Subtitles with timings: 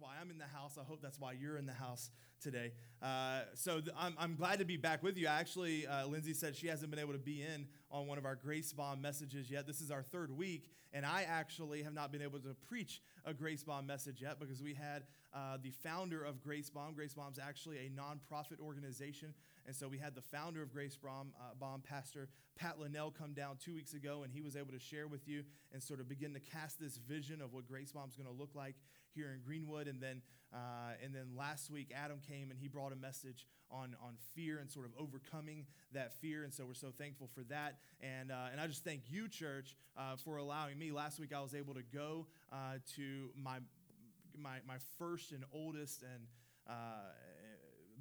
[0.00, 0.78] why I'm in the house.
[0.80, 2.10] I hope that's why you're in the house
[2.40, 2.72] today.
[3.02, 5.26] Uh, so th- I'm, I'm glad to be back with you.
[5.26, 8.34] Actually, uh, Lindsay said she hasn't been able to be in on one of our
[8.34, 9.66] Grace Bomb messages yet.
[9.66, 13.32] This is our third week, and I actually have not been able to preach a
[13.32, 15.04] Grace Bomb message yet because we had
[15.34, 16.94] uh, the founder of Grace Bomb.
[16.94, 19.34] Grace Bomb is actually a nonprofit organization,
[19.66, 23.32] and so we had the founder of Grace Bomb, uh, Bomb Pastor Pat Linnell, come
[23.32, 26.08] down two weeks ago, and he was able to share with you and sort of
[26.08, 28.74] begin to cast this vision of what Grace Bomb is going to look like
[29.14, 29.88] here in Greenwood.
[29.88, 30.22] And then,
[30.52, 34.58] uh, and then last week, Adam came and he brought a message on, on fear
[34.58, 36.44] and sort of overcoming that fear.
[36.44, 37.78] And so we're so thankful for that.
[38.00, 40.90] And, uh, and I just thank you, church, uh, for allowing me.
[40.90, 43.58] Last week, I was able to go uh, to my,
[44.36, 46.26] my, my first and oldest and
[46.66, 47.12] uh,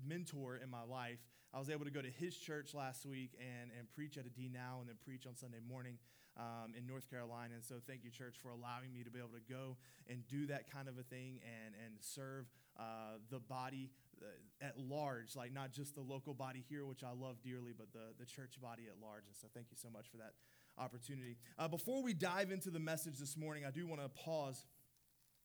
[0.08, 1.20] mentor in my life.
[1.54, 4.30] I was able to go to his church last week and, and preach at a
[4.30, 5.98] D Now and then preach on Sunday morning
[6.38, 7.56] um, in North Carolina.
[7.56, 9.78] And so thank you, church, for allowing me to be able to go
[10.10, 12.46] and do that kind of a thing and, and serve
[12.80, 13.90] uh, the body
[14.22, 17.92] uh, at large, like not just the local body here, which I love dearly, but
[17.92, 19.26] the, the church body at large.
[19.28, 20.34] And so thank you so much for that
[20.78, 21.38] opportunity.
[21.58, 24.66] Uh, before we dive into the message this morning, I do want to pause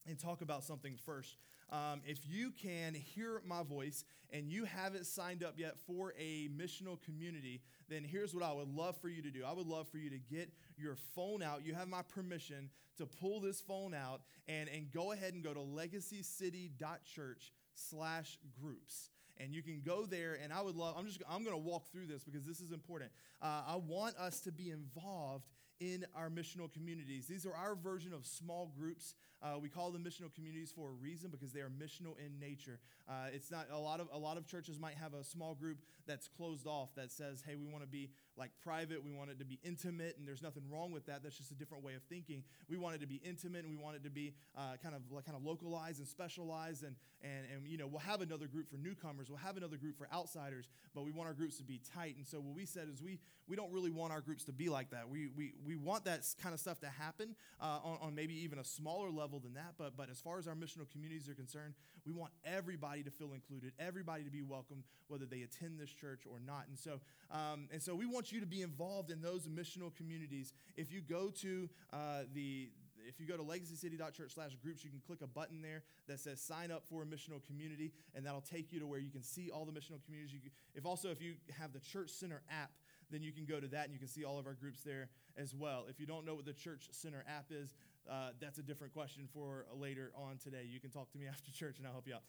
[0.06, 1.36] and talk about something first.
[1.72, 6.48] Um, if you can hear my voice and you haven't signed up yet for a
[6.48, 9.42] missional community, then here's what I would love for you to do.
[9.42, 11.64] I would love for you to get your phone out.
[11.64, 15.54] You have my permission to pull this phone out and, and go ahead and go
[15.54, 21.22] to legacycity.church slash groups and you can go there and i would love i'm just
[21.28, 24.52] i'm going to walk through this because this is important uh, i want us to
[24.52, 25.48] be involved
[25.82, 30.04] in our missional communities these are our version of small groups uh, we call them
[30.04, 32.78] missional communities for a reason because they are missional in nature.
[33.08, 35.78] Uh, it's not a lot of a lot of churches might have a small group
[36.06, 39.04] that's closed off that says, "Hey, we want to be like private.
[39.04, 41.22] We want it to be intimate, and there's nothing wrong with that.
[41.22, 42.42] That's just a different way of thinking.
[42.68, 45.02] We want it to be intimate, and we want it to be uh, kind of
[45.10, 48.70] like kind of localized and specialized, and and and you know we'll have another group
[48.70, 49.28] for newcomers.
[49.28, 52.16] We'll have another group for outsiders, but we want our groups to be tight.
[52.16, 54.68] And so what we said is we we don't really want our groups to be
[54.68, 55.08] like that.
[55.08, 58.58] We we we want that kind of stuff to happen uh, on, on maybe even
[58.58, 59.74] a smaller level than that.
[59.78, 61.74] But, but as far as our missional communities are concerned,
[62.06, 66.22] we want everybody to feel included, everybody to be welcomed, whether they attend this church
[66.30, 66.64] or not.
[66.68, 70.52] And so, um, and so we want you to be involved in those missional communities.
[70.76, 72.68] If you go to uh, the
[73.04, 76.40] if you go to legacycity.church slash groups, you can click a button there that says
[76.40, 79.50] sign up for a missional community, and that'll take you to where you can see
[79.50, 80.32] all the missional communities.
[80.32, 82.70] You, if also, if you have the Church Center app,
[83.10, 85.08] then you can go to that and you can see all of our groups there
[85.36, 85.84] as well.
[85.88, 87.74] If you don't know what the Church Center app is,
[88.10, 90.64] uh, that's a different question for later on today.
[90.68, 92.22] You can talk to me after church and I'll help you out.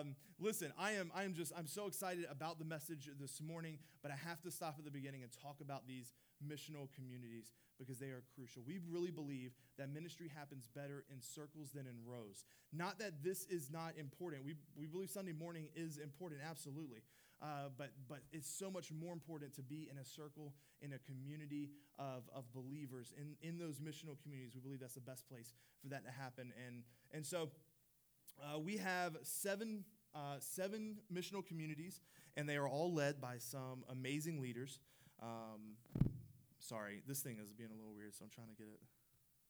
[0.00, 3.78] Um, listen, I am, I am just, I'm so excited about the message this morning,
[4.02, 6.12] but I have to stop at the beginning and talk about these
[6.46, 8.62] missional communities because they are crucial.
[8.66, 12.44] We really believe that ministry happens better in circles than in rows.
[12.72, 14.44] Not that this is not important.
[14.44, 16.98] We, we believe Sunday morning is important, absolutely.
[17.44, 20.98] Uh, but, but it's so much more important to be in a circle, in a
[21.00, 21.68] community
[21.98, 23.12] of, of believers.
[23.20, 26.54] In, in those missional communities, we believe that's the best place for that to happen.
[26.66, 27.50] And, and so
[28.42, 29.84] uh, we have seven,
[30.14, 32.00] uh, seven missional communities,
[32.34, 34.80] and they are all led by some amazing leaders.
[35.22, 35.76] Um,
[36.60, 38.80] sorry, this thing is being a little weird, so I'm trying to get it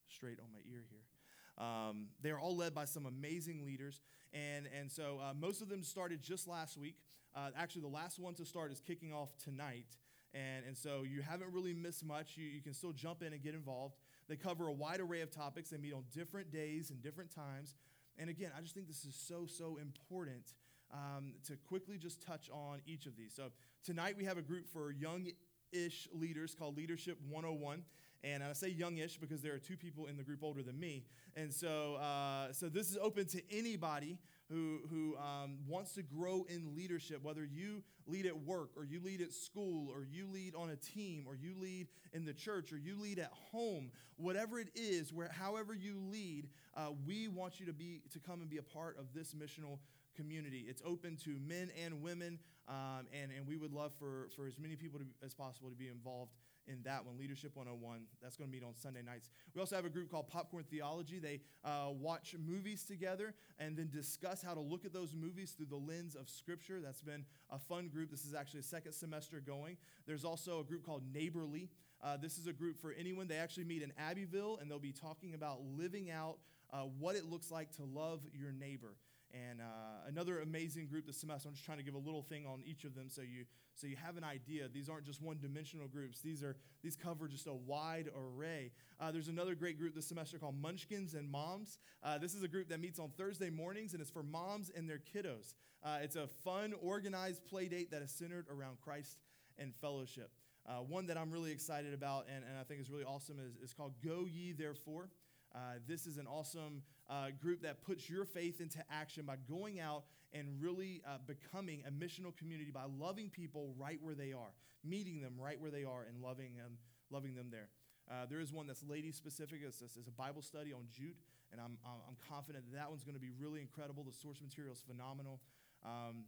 [0.08, 1.64] straight on my ear here.
[1.64, 4.00] Um, they're all led by some amazing leaders.
[4.32, 6.96] And, and so uh, most of them started just last week.
[7.34, 9.96] Uh, actually, the last one to start is kicking off tonight.
[10.32, 12.36] And, and so you haven't really missed much.
[12.36, 13.96] You, you can still jump in and get involved.
[14.28, 15.70] They cover a wide array of topics.
[15.70, 17.74] They meet on different days and different times.
[18.18, 20.54] And again, I just think this is so, so important
[20.92, 23.32] um, to quickly just touch on each of these.
[23.34, 23.50] So
[23.84, 25.26] tonight we have a group for young
[25.72, 27.82] ish leaders called Leadership 101.
[28.22, 31.04] And I say youngish because there are two people in the group older than me.
[31.36, 34.18] And so, uh, so this is open to anybody
[34.50, 39.00] who, who um, wants to grow in leadership, whether you lead at work or you
[39.02, 42.72] lead at school or you lead on a team or you lead in the church
[42.72, 47.58] or you lead at home, whatever it is, where, however you lead, uh, we want
[47.58, 49.78] you to, be, to come and be a part of this missional
[50.14, 50.66] community.
[50.68, 52.38] It's open to men and women,
[52.68, 55.76] um, and, and we would love for, for as many people to, as possible to
[55.76, 56.32] be involved
[56.66, 58.00] in that one, Leadership 101.
[58.22, 59.28] That's going to meet on Sunday nights.
[59.54, 61.18] We also have a group called Popcorn Theology.
[61.18, 65.66] They uh, watch movies together and then discuss how to look at those movies through
[65.66, 66.80] the lens of Scripture.
[66.80, 68.10] That's been a fun group.
[68.10, 69.76] This is actually a second semester going.
[70.06, 71.70] There's also a group called Neighborly.
[72.02, 73.28] Uh, this is a group for anyone.
[73.28, 76.38] They actually meet in Abbeville and they'll be talking about living out
[76.72, 78.94] uh, what it looks like to love your neighbor.
[79.34, 79.64] And uh,
[80.06, 81.48] another amazing group this semester.
[81.48, 83.88] I'm just trying to give a little thing on each of them so you so
[83.88, 84.68] you have an idea.
[84.72, 86.20] These aren't just one-dimensional groups.
[86.20, 88.70] These are these cover just a wide array.
[89.00, 91.78] Uh, there's another great group this semester called Munchkins and Moms.
[92.02, 94.88] Uh, this is a group that meets on Thursday mornings, and it's for moms and
[94.88, 95.54] their kiddos.
[95.82, 99.18] Uh, it's a fun, organized play date that is centered around Christ
[99.58, 100.30] and fellowship.
[100.66, 103.56] Uh, one that I'm really excited about and, and I think is really awesome is,
[103.56, 105.10] is called Go Ye Therefore.
[105.54, 109.80] Uh, this is an awesome uh, group that puts your faith into action by going
[109.80, 114.52] out and really uh, becoming a missional community by loving people right where they are,
[114.82, 116.78] meeting them right where they are, and loving them,
[117.10, 117.68] loving them there.
[118.10, 119.60] Uh, there is one that's lady specific.
[119.66, 121.16] It's, it's, a Bible study on Jude,
[121.52, 124.02] and I'm, I'm confident that that one's going to be really incredible.
[124.04, 125.40] The source material is phenomenal.
[125.84, 126.24] Um,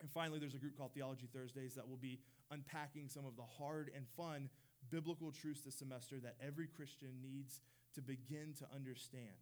[0.00, 2.20] and finally, there's a group called Theology Thursdays that will be
[2.50, 4.48] unpacking some of the hard and fun
[4.90, 7.60] biblical truths this semester that every Christian needs
[7.94, 9.36] to begin to understand.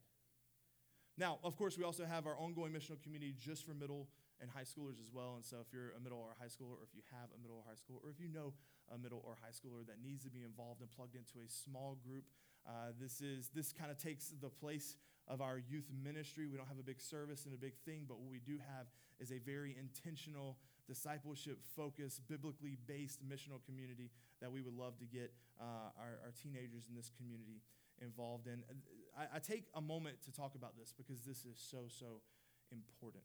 [1.19, 4.09] Now, of course, we also have our ongoing missional community just for middle
[4.41, 5.35] and high schoolers as well.
[5.37, 7.57] And so, if you're a middle or high schooler, or if you have a middle
[7.57, 8.53] or high schooler, or if you know
[8.93, 11.97] a middle or high schooler that needs to be involved and plugged into a small
[12.05, 12.29] group,
[12.69, 14.97] uh, this is this kind of takes the place
[15.27, 16.47] of our youth ministry.
[16.47, 18.87] We don't have a big service and a big thing, but what we do have
[19.19, 24.11] is a very intentional, discipleship focused, biblically based missional community
[24.41, 27.65] that we would love to get uh, our, our teenagers in this community
[28.01, 28.63] involved in.
[29.17, 32.21] I, I take a moment to talk about this because this is so, so
[32.73, 33.25] important.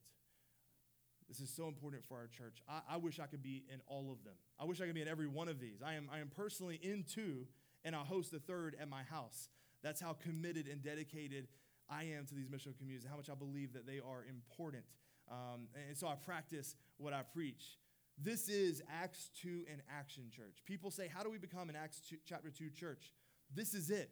[1.28, 2.62] This is so important for our church.
[2.68, 4.34] I, I, wish I could be in all of them.
[4.60, 5.82] I wish I could be in every one of these.
[5.86, 7.48] I am, I am personally in two,
[7.86, 9.50] and I'll host a third at my house.
[9.82, 11.48] That's how committed and dedicated
[11.90, 14.84] I am to these missional communities, and how much I believe that they are important.
[15.30, 17.78] Um, and so I practice what I preach.
[18.18, 20.60] This is Acts 2 in action church.
[20.66, 23.14] People say, How do we become an Acts 2, chapter 2 church?
[23.54, 24.12] This is it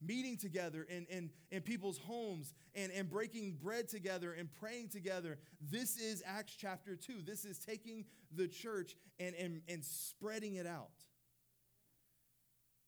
[0.00, 5.38] meeting together in, in, in people's homes and, and breaking bread together and praying together.
[5.60, 7.22] This is Acts chapter 2.
[7.24, 8.04] This is taking
[8.34, 10.90] the church and, and, and spreading it out.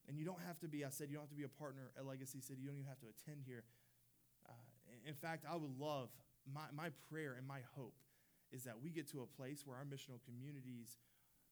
[0.08, 1.90] And you don't have to be, I said, you don't have to be a partner
[1.98, 2.60] at Legacy City.
[2.62, 3.64] You don't even have to attend here.
[4.48, 4.52] Uh,
[5.06, 6.08] in fact, I would love,
[6.52, 7.94] my, my prayer and my hope
[8.50, 10.96] is that we get to a place where our missional communities,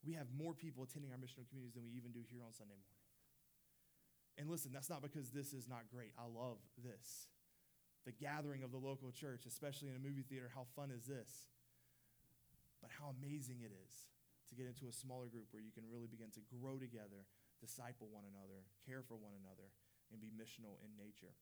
[0.04, 2.72] we have more people attending our missional communities than we even do here on Sunday
[2.80, 2.95] morning.
[4.38, 6.12] And listen, that's not because this is not great.
[6.20, 7.28] I love this.
[8.04, 11.48] The gathering of the local church, especially in a movie theater, how fun is this?
[12.80, 14.06] But how amazing it is
[14.48, 17.26] to get into a smaller group where you can really begin to grow together,
[17.58, 19.72] disciple one another, care for one another,
[20.12, 21.34] and be missional in nature.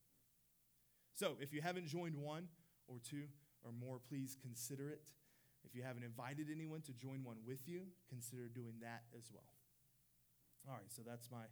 [1.12, 2.48] So, if you haven't joined one
[2.88, 3.28] or two
[3.62, 5.10] or more, please consider it.
[5.64, 9.52] If you haven't invited anyone to join one with you, consider doing that as well.
[10.68, 11.44] All right, so that's my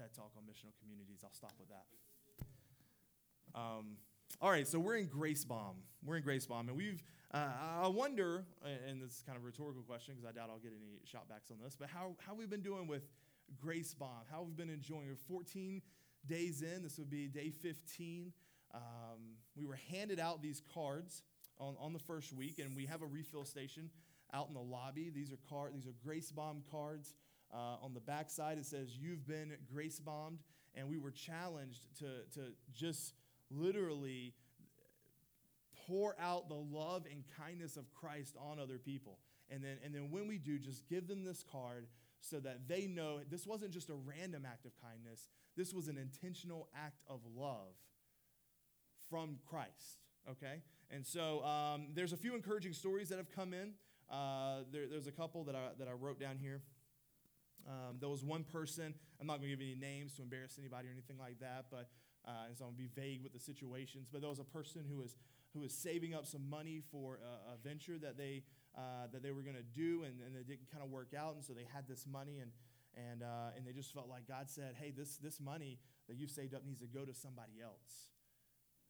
[0.00, 1.20] TED Talk on missional communities.
[1.22, 1.84] I'll stop with that.
[3.54, 3.98] Um,
[4.40, 5.76] all right, so we're in Grace Bomb.
[6.02, 7.02] We're in Grace Bomb, and we've,
[7.34, 7.48] uh,
[7.82, 8.46] I wonder,
[8.88, 11.52] and this is kind of a rhetorical question because I doubt I'll get any shotbacks
[11.52, 13.02] on this, but how, how we've been doing with
[13.60, 15.06] Grace Bomb, how we've been enjoying.
[15.06, 15.82] We're 14
[16.26, 18.32] days in, this would be day 15.
[18.72, 18.80] Um,
[19.54, 21.24] we were handed out these cards
[21.58, 23.90] on, on the first week, and we have a refill station
[24.32, 25.10] out in the lobby.
[25.14, 27.12] These are card, these are Grace Bomb cards.
[27.52, 30.38] Uh, on the back side, it says, You've been grace bombed.
[30.74, 33.14] And we were challenged to, to just
[33.50, 34.34] literally
[35.86, 39.18] pour out the love and kindness of Christ on other people.
[39.50, 41.88] And then, and then when we do, just give them this card
[42.20, 45.98] so that they know this wasn't just a random act of kindness, this was an
[45.98, 47.74] intentional act of love
[49.08, 49.98] from Christ.
[50.30, 50.62] Okay?
[50.90, 53.72] And so um, there's a few encouraging stories that have come in.
[54.10, 56.62] Uh, there, there's a couple that I, that I wrote down here.
[57.68, 60.88] Um, there was one person, I'm not going to give any names to embarrass anybody
[60.88, 61.88] or anything like that, but
[62.26, 64.08] uh, so I'm going to be vague with the situations.
[64.10, 65.16] But there was a person who was,
[65.54, 68.42] who was saving up some money for a, a venture that they,
[68.76, 71.34] uh, that they were going to do, and, and it didn't kind of work out.
[71.34, 72.50] And so they had this money, and,
[72.96, 76.30] and, uh, and they just felt like God said, hey, this, this money that you've
[76.30, 78.10] saved up needs to go to somebody else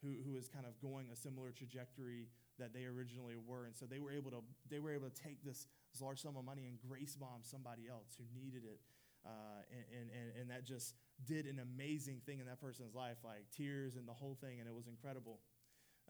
[0.03, 3.65] who, who is kind of going a similar trajectory that they originally were.
[3.65, 6.37] And so they were able to, they were able to take this, this large sum
[6.37, 8.81] of money and grace bomb somebody else who needed it.
[9.27, 10.95] Uh, and, and, and that just
[11.27, 14.69] did an amazing thing in that person's life, like tears and the whole thing, and
[14.69, 15.41] it was incredible.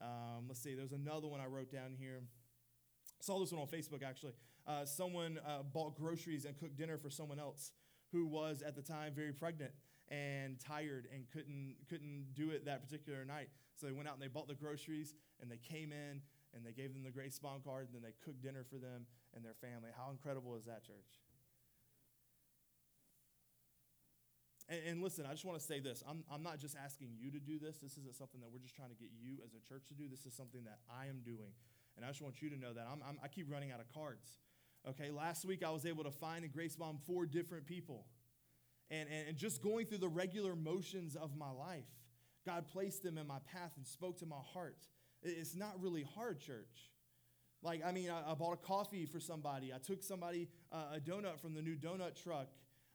[0.01, 2.23] Um, let's see, there's another one I wrote down here.
[3.21, 4.33] Saw this one on Facebook actually.
[4.67, 7.73] Uh, someone uh, bought groceries and cooked dinner for someone else
[8.13, 9.73] who was at the time very pregnant
[10.09, 13.49] and tired and couldn't couldn't do it that particular night.
[13.77, 16.23] So they went out and they bought the groceries and they came in
[16.55, 19.07] and they gave them the Grace Bomb card, and then they cooked dinner for them
[19.35, 19.91] and their family.
[19.97, 21.21] How incredible is that, church?
[24.71, 26.03] and, and listen, I just want to say this.
[26.09, 27.79] I'm, I'm not just asking you to do this.
[27.83, 30.09] This isn't something that we're just trying to get you as a church to do.
[30.09, 31.51] This is something that I am doing.
[31.97, 33.93] And I just want you to know that I'm, I'm, I keep running out of
[33.93, 34.39] cards.
[34.89, 38.07] Okay, last week I was able to find in Grace Bomb four different people.
[38.91, 41.91] And, and, and just going through the regular motions of my life,
[42.47, 44.79] God placed them in my path and spoke to my heart.
[45.23, 46.91] It's not really hard, church.
[47.63, 51.01] Like, I mean, I, I bought a coffee for somebody, I took somebody uh, a
[51.01, 52.49] donut from the new donut truck.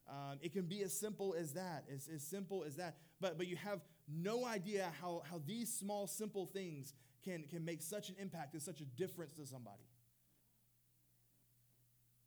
[0.07, 2.97] Um, it can be as simple as that, as, as simple as that.
[3.19, 7.81] But, but you have no idea how, how these small, simple things can, can make
[7.81, 9.83] such an impact and such a difference to somebody.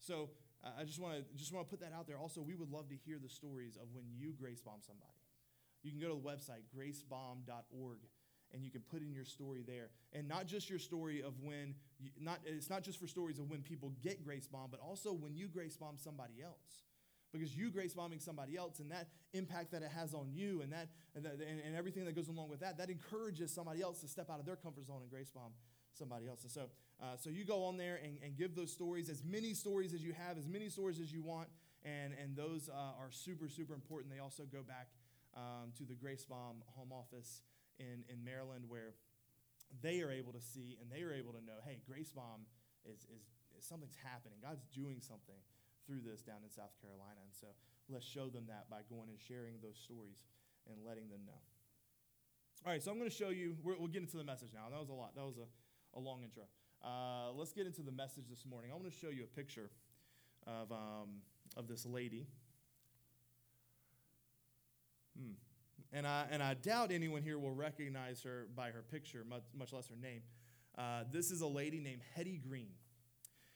[0.01, 0.31] So
[0.65, 2.19] uh, I just want to just want to put that out there.
[2.19, 5.13] Also, we would love to hear the stories of when you grace bomb somebody.
[5.83, 7.99] You can go to the website gracebomb.org
[8.53, 9.91] and you can put in your story there.
[10.13, 13.51] And not just your story of when you, not it's not just for stories of
[13.51, 16.85] when people get grace bomb but also when you grace bomb somebody else.
[17.31, 20.73] Because you grace bombing somebody else and that impact that it has on you and
[20.73, 24.01] that and, that, and, and everything that goes along with that that encourages somebody else
[24.01, 25.53] to step out of their comfort zone and grace bomb
[25.93, 26.43] somebody else.
[26.43, 26.71] And so
[27.03, 30.03] uh, so you go on there and, and give those stories as many stories as
[30.03, 31.49] you have as many stories as you want
[31.85, 34.13] and and those uh, are super super important.
[34.13, 34.89] They also go back
[35.37, 37.43] um, to the grace bomb home office
[37.79, 38.95] in, in Maryland where
[39.83, 42.47] they are able to see and they are able to know, hey, Grace Bomb
[42.85, 43.25] is, is,
[43.57, 44.39] is something's happening.
[44.43, 45.39] God's doing something
[45.87, 47.21] through this down in South Carolina.
[47.25, 47.49] And so
[47.89, 50.25] let's show them that by going and sharing those stories
[50.69, 51.41] and letting them know.
[52.67, 54.69] All right, so I'm going to show you, we will get into the message now.
[54.71, 55.15] That was a lot.
[55.15, 55.47] That was a,
[55.97, 56.45] a long intro.
[56.85, 58.71] Uh, let's get into the message this morning.
[58.71, 59.71] I want to show you a picture
[60.47, 61.23] of, um,
[61.57, 62.27] of this lady.
[65.19, 65.33] Hmm.
[65.93, 69.73] And I, and I doubt anyone here will recognize her by her picture, much, much
[69.73, 70.23] less her name.
[70.77, 72.71] Uh, this is a lady named Hetty Green.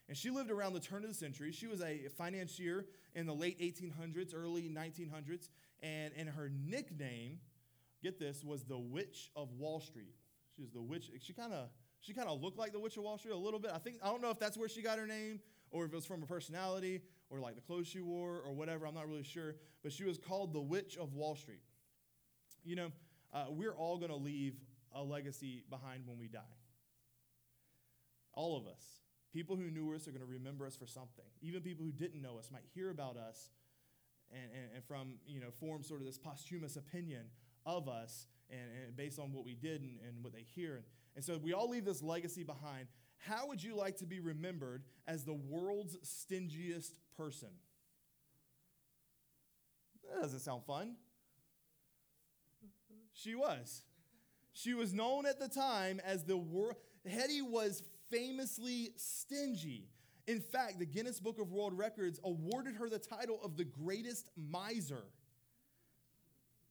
[0.09, 1.53] And she lived around the turn of the century.
[1.53, 5.49] She was a financier in the late 1800s, early 1900s.
[5.81, 7.39] And, and her nickname,
[8.03, 10.15] get this, was the Witch of Wall Street.
[10.55, 11.11] She was the witch.
[11.21, 11.69] She kind of
[12.01, 13.71] she kind of looked like the Witch of Wall Street a little bit.
[13.75, 15.97] I think I don't know if that's where she got her name or if it
[15.97, 17.01] was from her personality
[17.31, 18.87] or like the clothes she wore or whatever.
[18.87, 19.57] I'm not really sure.
[19.83, 21.63] But she was called the Witch of Wall Street.
[22.65, 22.93] You know,
[23.33, 24.55] uh, we're all going to leave
[24.95, 26.41] a legacy behind when we die.
[28.35, 28.85] All of us.
[29.33, 31.25] People who knew us are going to remember us for something.
[31.41, 33.51] Even people who didn't know us might hear about us
[34.31, 37.25] and, and, and from, you know, form sort of this posthumous opinion
[37.65, 40.77] of us and, and based on what we did and, and what they hear.
[40.77, 40.85] And,
[41.17, 42.89] and so we all leave this legacy behind.
[43.17, 47.49] How would you like to be remembered as the world's stingiest person?
[50.11, 50.97] That doesn't sound fun.
[53.13, 53.83] She was.
[54.53, 56.77] She was known at the time as the world.
[57.09, 59.89] Hetty was famously stingy.
[60.27, 64.29] In fact, the Guinness Book of World Records awarded her the title of the greatest
[64.37, 65.05] miser.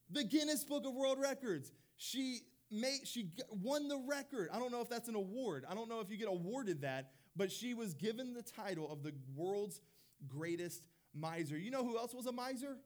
[0.10, 1.72] The Guinness Book of World Records.
[1.98, 4.50] She made she won the record.
[4.54, 5.66] I don't know if that's an award.
[5.70, 9.04] I don't know if you get awarded that, but she was given the title of
[9.04, 9.82] the world's
[10.28, 10.84] greatest
[11.14, 11.58] miser.
[11.58, 12.78] You know who else was a miser?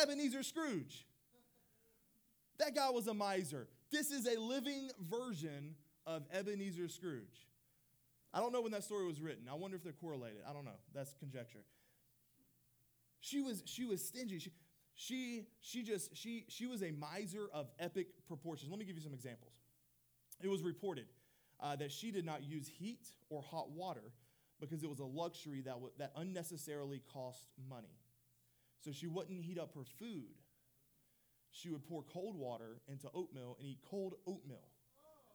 [0.00, 1.06] Ebenezer Scrooge.
[2.60, 3.66] That guy was a miser.
[3.90, 5.74] This is a living version
[6.06, 7.48] of Ebenezer Scrooge.
[8.34, 9.48] I don't know when that story was written.
[9.50, 10.42] I wonder if they're correlated.
[10.48, 10.78] I don't know.
[10.94, 11.64] That's conjecture.
[13.20, 14.38] She was she was stingy.
[14.38, 14.52] She
[14.94, 18.70] she she just she she was a miser of epic proportions.
[18.70, 19.52] Let me give you some examples.
[20.42, 21.06] It was reported
[21.60, 24.12] uh, that she did not use heat or hot water
[24.60, 27.96] because it was a luxury that w- that unnecessarily cost money.
[28.84, 30.36] So she wouldn't heat up her food
[31.52, 34.68] she would pour cold water into oatmeal and eat cold oatmeal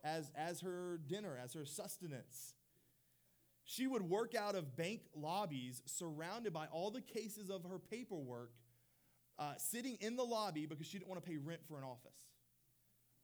[0.03, 2.53] as, as her dinner, as her sustenance.
[3.63, 8.51] She would work out of bank lobbies surrounded by all the cases of her paperwork,
[9.39, 12.13] uh, sitting in the lobby because she didn't want to pay rent for an office.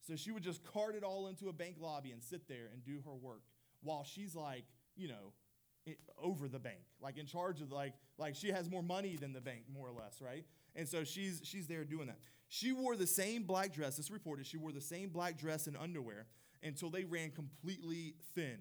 [0.01, 2.83] So she would just cart it all into a bank lobby and sit there and
[2.83, 3.43] do her work
[3.83, 8.50] while she's like, you know, over the bank, like in charge of like like she
[8.50, 10.45] has more money than the bank, more or less, right?
[10.75, 12.19] And so she's she's there doing that.
[12.53, 15.77] She wore the same black dress, this reported, she wore the same black dress and
[15.77, 16.27] underwear
[16.62, 18.58] until they ran completely thin.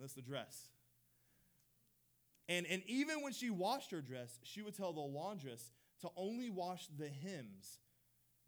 [0.00, 0.70] That's the dress.
[2.48, 5.70] And, and even when she washed her dress, she would tell the laundress
[6.00, 7.78] to only wash the hems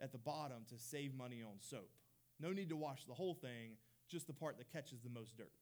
[0.03, 1.93] at the bottom to save money on soap.
[2.41, 3.77] No need to wash the whole thing,
[4.09, 5.53] just the part that catches the most dirt.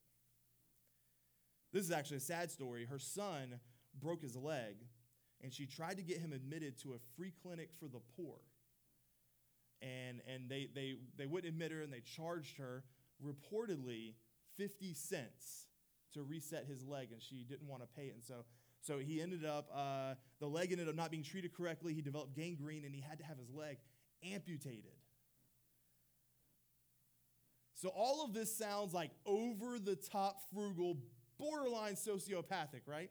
[1.71, 2.87] This is actually a sad story.
[2.87, 3.61] Her son
[4.01, 4.77] broke his leg
[5.43, 8.37] and she tried to get him admitted to a free clinic for the poor.
[9.81, 12.85] And, and they, they, they wouldn't admit her, and they charged her
[13.25, 14.15] reportedly
[14.57, 15.67] 50 cents
[16.15, 18.15] to reset his leg, and she didn't want to pay it.
[18.15, 18.45] And so
[18.81, 21.95] So he ended up, uh, the leg ended up not being treated correctly.
[21.95, 23.79] He developed gangrene and he had to have his leg
[24.25, 24.97] amputated.
[27.75, 30.97] So all of this sounds like over the top, frugal,
[31.39, 33.11] borderline sociopathic, right?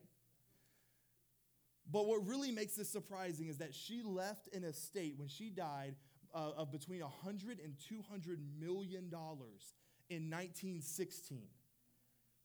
[1.92, 5.96] But what really makes this surprising is that she left an estate when she died
[6.34, 9.74] uh, of between 100 and 200 million dollars
[10.10, 11.48] in 1916.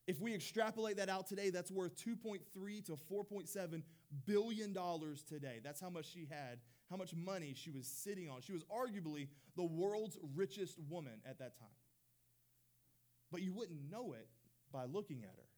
[0.06, 3.82] If we extrapolate that out today, that's worth 2.3 to 4.7
[4.26, 5.61] billion dollars today.
[5.62, 6.58] That's how much she had,
[6.90, 8.40] how much money she was sitting on.
[8.42, 11.68] She was arguably the world's richest woman at that time.
[13.30, 14.28] But you wouldn't know it
[14.72, 15.49] by looking at her.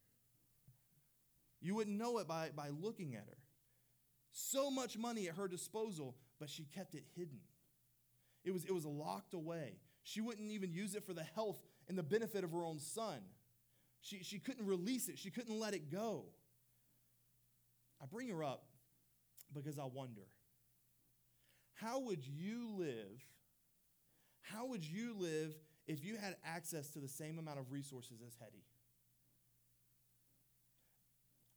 [1.61, 3.44] You wouldn't know it by, by looking at her.
[4.37, 7.39] So much money at her disposal, but she kept it hidden.
[8.45, 9.77] It was, it was locked away.
[10.03, 11.57] She wouldn't even use it for the health
[11.89, 13.21] and the benefit of her own son.
[14.01, 16.25] She, she couldn't release it, she couldn't let it go.
[18.03, 18.65] I bring her up
[19.55, 20.27] because I wonder
[21.75, 23.25] how would you live?
[24.43, 25.55] How would you live
[25.87, 28.65] if you had access to the same amount of resources as Hetty?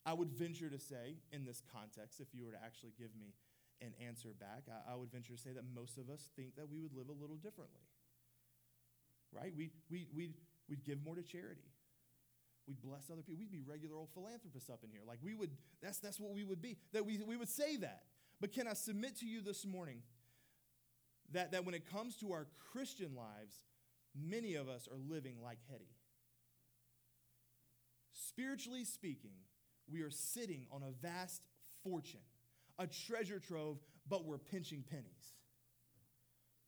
[0.08, 3.36] I would venture to say, in this context, if you were to actually give me
[3.82, 6.72] an answer back, I, I would venture to say that most of us think that
[6.72, 7.84] we would live a little differently.
[9.34, 9.52] Right?
[9.56, 10.34] We, we, we'd,
[10.70, 11.68] we'd give more to charity.
[12.70, 13.40] We'd bless other people.
[13.40, 15.02] We'd be regular old philanthropists up in here.
[15.06, 15.52] Like we would,
[15.84, 16.78] that's, that's what we would be.
[16.94, 18.04] That we, we would say that.
[18.40, 20.04] But can I submit to you this morning
[21.34, 23.60] that, that when it comes to our Christian lives,
[24.16, 25.92] many of us are living like Hetty?
[28.14, 29.32] Spiritually speaking,
[29.92, 31.42] we are sitting on a vast
[31.84, 32.22] fortune,
[32.80, 33.80] a treasure trove,
[34.10, 35.34] but we're pinching pennies.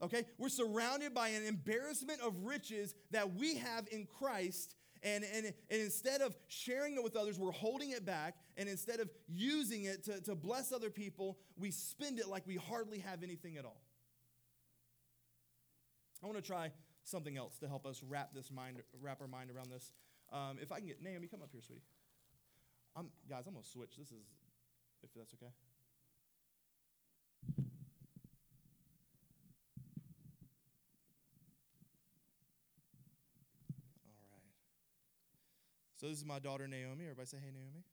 [0.01, 0.25] Okay?
[0.37, 4.75] We're surrounded by an embarrassment of riches that we have in Christ.
[5.03, 8.35] And, and, and instead of sharing it with others, we're holding it back.
[8.57, 12.55] And instead of using it to, to bless other people, we spend it like we
[12.55, 13.81] hardly have anything at all.
[16.23, 16.71] I want to try
[17.03, 19.93] something else to help us wrap this mind, wrap our mind around this.
[20.31, 21.81] Um, if I can get Naomi, come up here, sweetie.
[22.95, 23.95] I'm, guys, I'm going to switch.
[23.97, 24.25] This is,
[25.03, 25.51] if that's okay.
[34.05, 34.41] All right.
[35.97, 37.05] So this is my daughter Naomi.
[37.05, 37.83] Everybody say, hey, Naomi.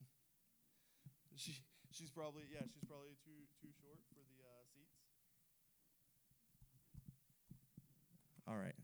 [1.36, 1.52] she,
[1.92, 4.92] she's probably, yeah, she's probably too, too short for the uh, seats.
[8.48, 8.76] All right.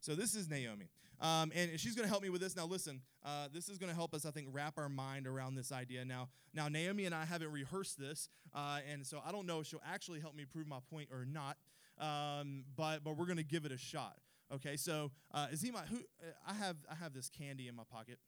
[0.00, 0.88] So this is Naomi.
[1.20, 2.56] Um, and she's going to help me with this.
[2.56, 5.54] Now, listen, uh, this is going to help us, I think, wrap our mind around
[5.54, 6.04] this idea.
[6.04, 9.66] Now, now Naomi and I haven't rehearsed this, uh, and so I don't know if
[9.66, 11.58] she'll actually help me prove my point or not.
[11.98, 14.16] Um, but but we're going to give it a shot.
[14.52, 15.98] Okay, so uh, Azima, who
[16.46, 18.18] I have I have this candy in my pocket,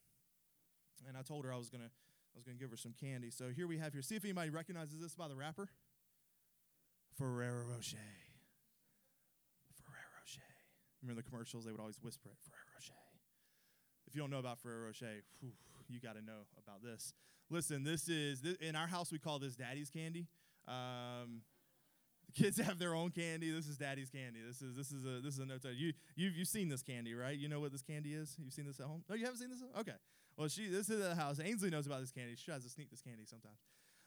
[1.09, 3.31] and I told her I was gonna I was gonna give her some candy.
[3.31, 4.03] So here we have here.
[4.03, 5.69] See if anybody recognizes this by the wrapper.
[7.19, 7.97] Ferrero Rocher.
[11.03, 11.65] Remember the commercials?
[11.65, 12.39] They would always whisper it.
[12.41, 12.93] Ferrero Rocher.
[14.07, 15.53] If you don't know about Ferrero Rocher, whew,
[15.89, 17.15] you got to know about this.
[17.51, 19.11] Listen, this is this, in our house.
[19.13, 20.27] We call this Daddy's candy.
[20.69, 21.43] Um,
[22.27, 23.51] the kids have their own candy.
[23.51, 24.41] This is Daddy's candy.
[24.47, 27.15] This is this is a this is a no You you've you've seen this candy,
[27.15, 27.37] right?
[27.37, 28.37] You know what this candy is.
[28.39, 29.05] You've seen this at home.
[29.09, 29.63] No, you haven't seen this.
[29.79, 29.97] Okay.
[30.37, 31.41] Well, she this is the house.
[31.43, 32.35] Ainsley knows about this candy.
[32.37, 33.59] She tries to sneak this candy sometimes.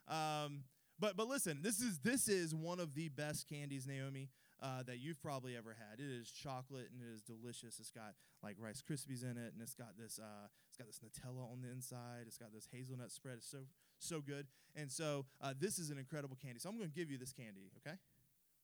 [0.08, 0.64] Um,
[1.00, 4.30] but but listen, this is this is one of the best candies, Naomi
[4.66, 6.00] uh, that you've probably ever had.
[6.00, 7.78] It is chocolate and it is delicious.
[7.80, 11.00] It's got like Rice Krispies in it, and it's got this uh, it's got this
[11.06, 12.26] Nutella on the inside.
[12.26, 13.36] It's got this hazelnut spread.
[13.38, 14.48] It's so so good.
[14.76, 16.60] And so uh, this is an incredible candy.
[16.60, 17.70] So I'm going to give you this candy.
[17.78, 17.96] Okay,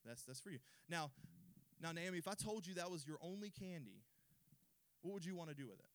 [0.03, 0.57] that's that's for you.
[0.89, 1.11] Now,
[1.81, 4.01] now Naomi, if I told you that was your only candy,
[5.03, 5.85] what would you want to do with it?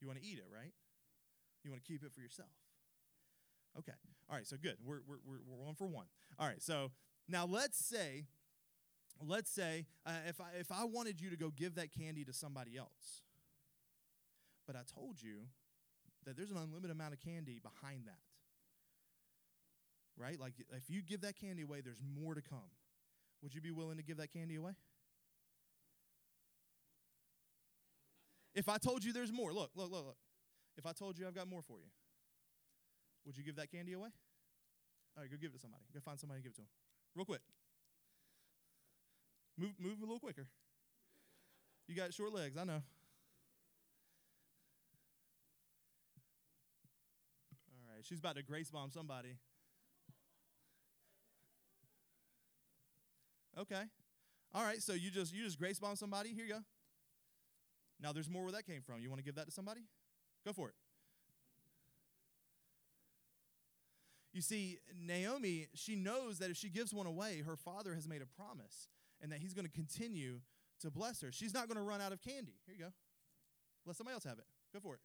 [0.00, 0.72] You want to eat it, right?
[1.62, 2.48] You want to keep it for yourself.
[3.78, 3.92] Okay.
[4.28, 4.46] All right.
[4.46, 4.76] So good.
[4.84, 6.06] We're, we're, we're, we're one for one.
[6.38, 6.62] All right.
[6.62, 6.90] So
[7.30, 8.26] now let's say,
[9.24, 12.32] let's say uh, if, I, if I wanted you to go give that candy to
[12.32, 13.22] somebody else,
[14.66, 15.46] but I told you
[16.26, 18.20] that there's an unlimited amount of candy behind that.
[20.16, 20.38] Right?
[20.38, 22.70] Like if you give that candy away, there's more to come.
[23.42, 24.72] Would you be willing to give that candy away?
[28.54, 30.16] If I told you there's more, look, look, look, look.
[30.76, 31.90] If I told you I've got more for you,
[33.24, 34.08] would you give that candy away?
[35.16, 35.84] All right, go give it to somebody.
[35.92, 36.68] Go find somebody and give it to them.
[37.14, 37.40] Real quick.
[39.58, 40.46] Move, move a little quicker.
[41.86, 42.82] You got short legs, I know.
[47.68, 49.36] All right, she's about to grace bomb somebody.
[53.58, 53.82] Okay.
[54.54, 56.30] All right, so you just you just grace bomb somebody.
[56.30, 56.60] Here you go.
[58.00, 59.00] Now there's more where that came from.
[59.00, 59.82] You want to give that to somebody?
[60.46, 60.74] Go for it.
[64.32, 68.22] You see, Naomi, she knows that if she gives one away, her father has made
[68.22, 68.88] a promise
[69.20, 70.40] and that he's going to continue
[70.80, 71.32] to bless her.
[71.32, 72.54] She's not going to run out of candy.
[72.66, 72.92] Here you go.
[73.86, 74.44] Let somebody else have it.
[74.72, 75.00] Go for it.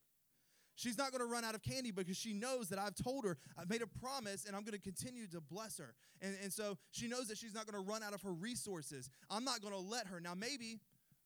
[0.75, 3.37] She's not going to run out of candy because she knows that I've told her,
[3.57, 5.95] I've made a promise, and I'm going to continue to bless her.
[6.21, 9.09] And, and so she knows that she's not going to run out of her resources.
[9.29, 10.19] I'm not going to let her.
[10.19, 10.81] Now, maybe,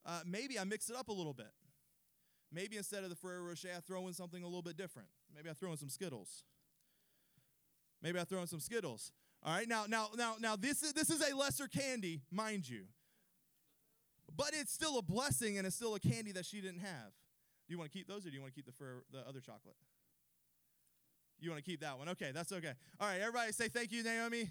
[0.06, 1.52] uh, maybe I mix it up a little bit.
[2.52, 5.10] Maybe instead of the Ferrero Rocher, I throw in something a little bit different.
[5.36, 6.44] Maybe I throw in some Skittles.
[8.02, 9.12] Maybe I throw in some Skittles.
[9.44, 12.84] All right, now, now, now, now, this is this is a lesser candy, mind you,
[14.36, 17.12] but it's still a blessing and it's still a candy that she didn't have.
[17.68, 19.20] Do you want to keep those or do you want to keep the for the
[19.28, 19.76] other chocolate?
[21.40, 22.10] You want to keep that one?
[22.10, 22.74] Okay, that's okay.
[23.00, 24.50] All right, everybody say thank you, Naomi.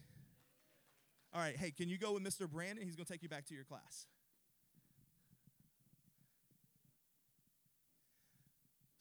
[1.35, 2.49] All right, hey, can you go with Mr.
[2.49, 2.83] Brandon?
[2.85, 4.07] He's going to take you back to your class.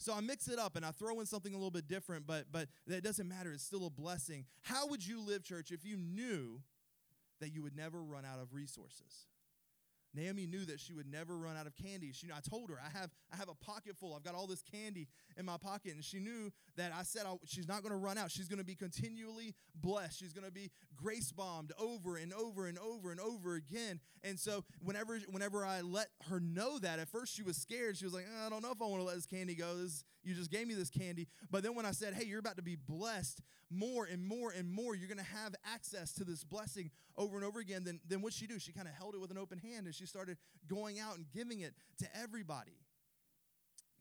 [0.07, 2.45] So I mix it up and I throw in something a little bit different, but
[2.49, 3.51] but that doesn't matter.
[3.51, 4.45] It's still a blessing.
[4.61, 6.61] How would you live, church, if you knew
[7.41, 9.27] that you would never run out of resources?
[10.17, 12.11] Naomi knew that she would never run out of candy.
[12.11, 14.15] She, I told her, I have, I have a pocket full.
[14.15, 15.93] I've got all this candy in my pocket.
[15.93, 18.31] And she knew that I said I, she's not going to run out.
[18.31, 20.19] She's going to be continually blessed.
[20.19, 23.99] She's going to be grace bombed over and over and over and over again.
[24.23, 27.97] And so whenever, whenever I let her know that, at first she was scared.
[27.97, 29.77] She was like, I don't know if I want to let this candy go.
[29.77, 31.27] This, you just gave me this candy.
[31.49, 34.69] But then when I said, hey, you're about to be blessed more and more and
[34.69, 38.21] more, you're going to have access to this blessing over and over again, then, then
[38.21, 38.59] what'd she do?
[38.59, 40.37] She kind of held it with an open hand and she started
[40.67, 42.77] going out and giving it to everybody,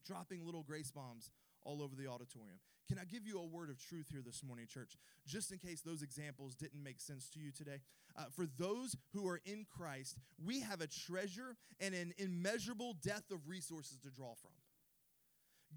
[0.05, 1.31] dropping little grace bombs
[1.65, 2.59] all over the auditorium.
[2.89, 4.97] Can I give you a word of truth here this morning, church?
[5.27, 7.81] Just in case those examples didn't make sense to you today.
[8.17, 13.33] Uh, for those who are in Christ, we have a treasure and an immeasurable depth
[13.33, 14.53] of resources to draw from.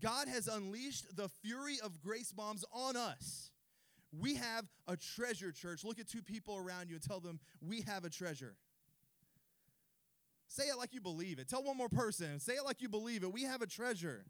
[0.02, 3.52] God has unleashed the fury of grace bombs on us.
[4.12, 5.84] We have a treasure, church.
[5.84, 8.56] Look at two people around you and tell them, We have a treasure.
[10.48, 11.48] Say it like you believe it.
[11.48, 12.40] Tell one more person.
[12.40, 13.32] Say it like you believe it.
[13.32, 14.26] We have a treasure.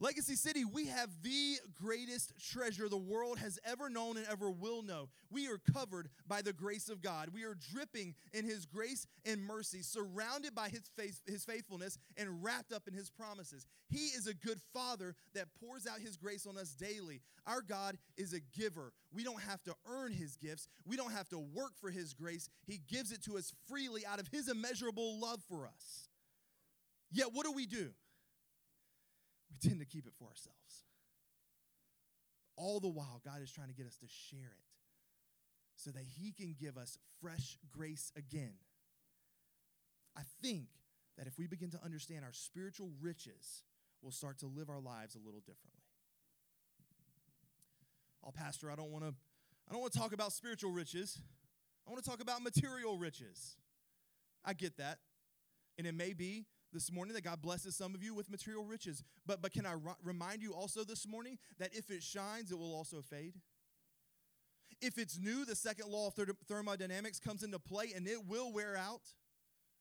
[0.00, 4.80] Legacy City, we have the greatest treasure the world has ever known and ever will
[4.80, 5.08] know.
[5.28, 7.30] We are covered by the grace of God.
[7.34, 12.44] We are dripping in His grace and mercy, surrounded by His, faith, his faithfulness, and
[12.44, 13.66] wrapped up in His promises.
[13.88, 17.20] He is a good Father that pours out His grace on us daily.
[17.44, 18.92] Our God is a giver.
[19.12, 22.48] We don't have to earn His gifts, we don't have to work for His grace.
[22.68, 26.08] He gives it to us freely out of His immeasurable love for us.
[27.10, 27.90] Yet, what do we do?
[29.50, 30.84] We tend to keep it for ourselves.
[32.56, 34.68] All the while, God is trying to get us to share it
[35.76, 38.54] so that He can give us fresh grace again.
[40.16, 40.68] I think
[41.16, 43.62] that if we begin to understand our spiritual riches,
[44.02, 45.82] we'll start to live our lives a little differently.
[48.24, 49.14] Oh, Pastor, I don't want to.
[49.68, 51.20] I don't want to talk about spiritual riches.
[51.86, 53.56] I want to talk about material riches.
[54.44, 54.98] I get that.
[55.76, 59.02] And it may be this morning that God blesses some of you with material riches.
[59.26, 62.58] But, but can I r- remind you also this morning that if it shines, it
[62.58, 63.34] will also fade?
[64.80, 66.14] If it's new, the second law of
[66.46, 69.02] thermodynamics comes into play and it will wear out.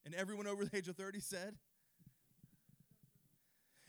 [0.06, 1.56] And everyone over the age of 30 said,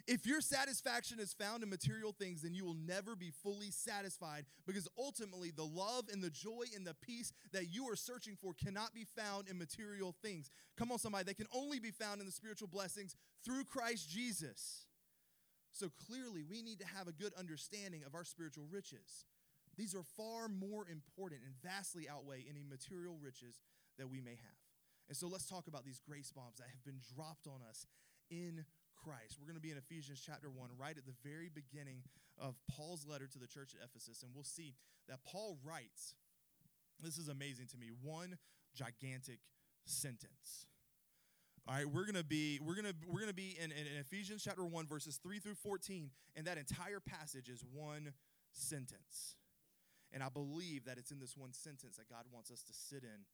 [0.08, 4.46] if your satisfaction is found in material things, then you will never be fully satisfied
[4.66, 8.54] because ultimately the love and the joy and the peace that you are searching for
[8.54, 10.50] cannot be found in material things.
[10.78, 14.86] Come on, somebody, they can only be found in the spiritual blessings through Christ Jesus.
[15.72, 19.26] So clearly, we need to have a good understanding of our spiritual riches.
[19.76, 23.60] These are far more important and vastly outweigh any material riches
[23.98, 24.58] that we may have.
[25.08, 27.86] And so let's talk about these grace bombs that have been dropped on us
[28.30, 28.64] in
[29.08, 29.38] Christ.
[29.40, 32.02] We're going to be in Ephesians chapter 1, right at the very beginning
[32.38, 34.22] of Paul's letter to the church at Ephesus.
[34.22, 34.74] And we'll see
[35.08, 36.14] that Paul writes,
[37.00, 38.36] this is amazing to me, one
[38.74, 39.38] gigantic
[39.86, 40.66] sentence.
[41.66, 44.64] All right, we're gonna be we're gonna we're gonna be in, in, in Ephesians chapter
[44.64, 48.12] one verses three through fourteen, and that entire passage is one
[48.52, 49.36] sentence.
[50.12, 53.04] And I believe that it's in this one sentence that God wants us to sit
[53.04, 53.24] in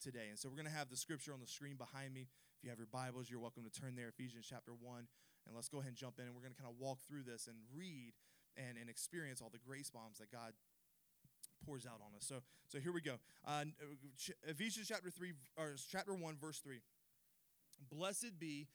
[0.00, 0.26] today.
[0.30, 2.26] And so we're going to have the scripture on the screen behind me.
[2.60, 4.98] If you have your Bibles, you're welcome to turn there, Ephesians chapter 1.
[5.46, 6.26] And let's go ahead and jump in.
[6.26, 8.12] And we're going to kind of walk through this and read
[8.54, 10.52] and, and experience all the grace bombs that God
[11.64, 12.26] pours out on us.
[12.26, 13.14] So, so here we go.
[13.48, 13.64] Uh,
[14.46, 16.80] Ephesians chapter 3, or chapter 1, verse 3.
[17.90, 18.68] Blessed be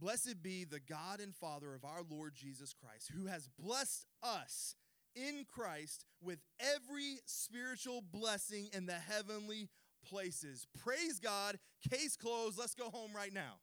[0.00, 4.74] Blessed be the God and Father of our Lord Jesus Christ, who has blessed us
[5.14, 9.68] in Christ with every spiritual blessing in the heavenly
[10.08, 10.66] places.
[10.84, 11.58] Praise God.
[11.90, 12.58] Case closed.
[12.58, 13.54] Let's go home right now.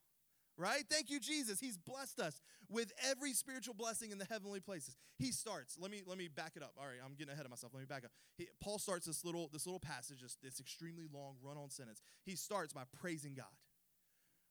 [0.57, 0.83] right?
[0.89, 1.59] Thank you, Jesus.
[1.59, 4.95] He's blessed us with every spiritual blessing in the heavenly places.
[5.17, 5.77] He starts.
[5.79, 6.73] Let me let me back it up.
[6.77, 7.73] All right, I'm getting ahead of myself.
[7.73, 8.11] Let me back up.
[8.37, 12.01] He, Paul starts this little this little passage, this, this extremely long run-on sentence.
[12.23, 13.45] He starts by praising God.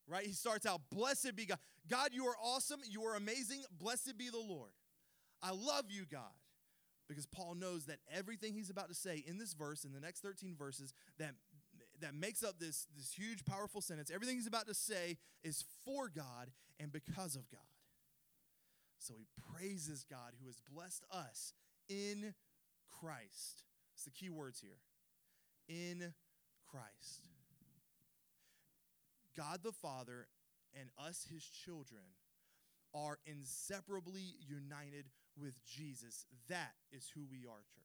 [0.08, 0.26] Right?
[0.26, 1.58] He starts out, "Blessed be God.
[1.88, 2.80] God, you are awesome.
[2.88, 3.62] You are amazing.
[3.70, 4.72] Blessed be the Lord.
[5.42, 6.32] I love you, God."
[7.08, 10.20] Because Paul knows that everything he's about to say in this verse, in the next
[10.20, 11.34] 13 verses, that
[12.02, 14.10] that makes up this, this huge, powerful sentence.
[14.12, 17.60] Everything he's about to say is for God and because of God.
[18.98, 21.54] So he praises God who has blessed us
[21.88, 22.34] in
[23.00, 23.64] Christ.
[23.94, 24.78] It's the key words here.
[25.68, 26.12] In
[26.70, 27.28] Christ.
[29.36, 30.28] God the Father
[30.78, 32.02] and us, his children,
[32.94, 35.06] are inseparably united
[35.40, 36.26] with Jesus.
[36.48, 37.82] That is who we are, church.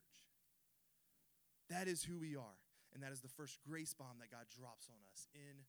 [1.70, 2.67] That is who we are
[2.98, 5.62] and that is the first grace bomb that God drops on us in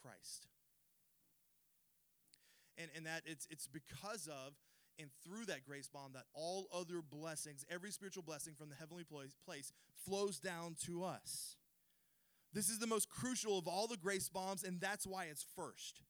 [0.00, 0.46] Christ.
[2.78, 4.54] And, and that it's, it's because of
[5.00, 9.04] and through that grace bomb that all other blessings, every spiritual blessing from the heavenly
[9.04, 9.72] place,
[10.04, 11.56] flows down to us.
[12.52, 16.02] This is the most crucial of all the grace bombs, and that's why it's first.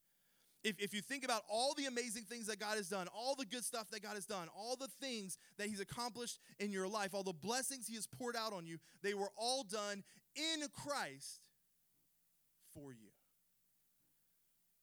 [0.62, 3.46] If, if you think about all the amazing things that God has done, all the
[3.46, 7.14] good stuff that God has done, all the things that He's accomplished in your life,
[7.14, 10.02] all the blessings He has poured out on you, they were all done
[10.36, 11.40] in Christ
[12.72, 13.10] for you.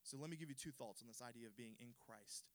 [0.03, 2.45] So let me give you two thoughts on this idea of being in Christ.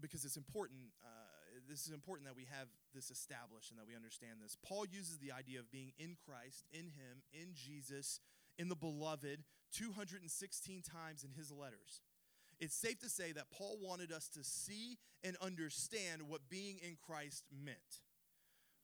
[0.00, 3.94] Because it's important, uh, this is important that we have this established and that we
[3.94, 4.56] understand this.
[4.66, 8.18] Paul uses the idea of being in Christ, in Him, in Jesus,
[8.58, 9.44] in the beloved
[9.74, 12.00] 216 times in his letters.
[12.60, 16.96] It's safe to say that Paul wanted us to see and understand what being in
[17.04, 18.00] Christ meant.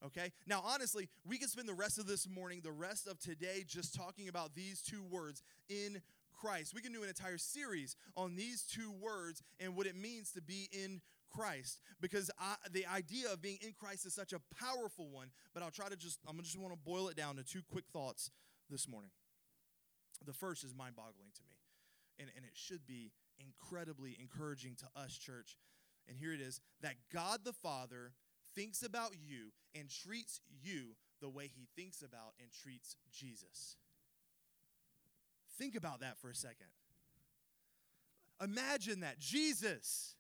[0.06, 0.32] Okay?
[0.46, 3.94] Now, honestly, we could spend the rest of this morning, the rest of today, just
[3.94, 6.00] talking about these two words in
[6.32, 6.74] Christ.
[6.74, 10.42] We can do an entire series on these two words and what it means to
[10.42, 15.08] be in Christ because I, the idea of being in Christ is such a powerful
[15.10, 15.28] one.
[15.54, 17.84] But I'll try to just, I'm just want to boil it down to two quick
[17.92, 18.30] thoughts
[18.68, 19.10] this morning.
[20.26, 21.56] The first is mind boggling to me,
[22.18, 25.56] and, and it should be incredibly encouraging to us, church.
[26.08, 28.12] And here it is that God the Father
[28.54, 33.76] thinks about you and treats you the way he thinks about and treats Jesus.
[35.58, 36.68] Think about that for a second.
[38.42, 39.18] Imagine that.
[39.18, 40.14] Jesus.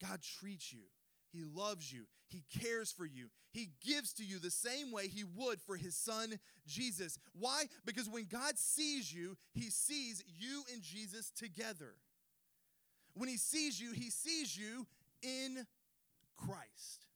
[0.00, 0.80] God treats you.
[1.32, 2.06] He loves you.
[2.28, 3.28] He cares for you.
[3.52, 7.18] He gives to you the same way he would for his son Jesus.
[7.32, 7.64] Why?
[7.84, 11.94] Because when God sees you, he sees you and Jesus together.
[13.14, 14.86] When he sees you, he sees you
[15.22, 15.66] in
[16.46, 17.06] Christ.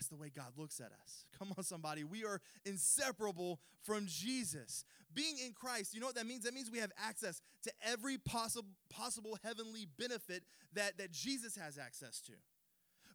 [0.00, 1.26] That's the way God looks at us.
[1.38, 2.04] Come on, somebody.
[2.04, 4.84] We are inseparable from Jesus.
[5.12, 6.44] Being in Christ, you know what that means?
[6.44, 11.76] That means we have access to every possible, possible heavenly benefit that, that Jesus has
[11.76, 12.32] access to.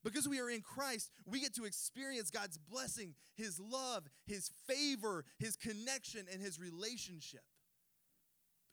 [0.03, 5.25] Because we are in Christ, we get to experience God's blessing, His love, His favor,
[5.39, 7.41] His connection, and His relationship.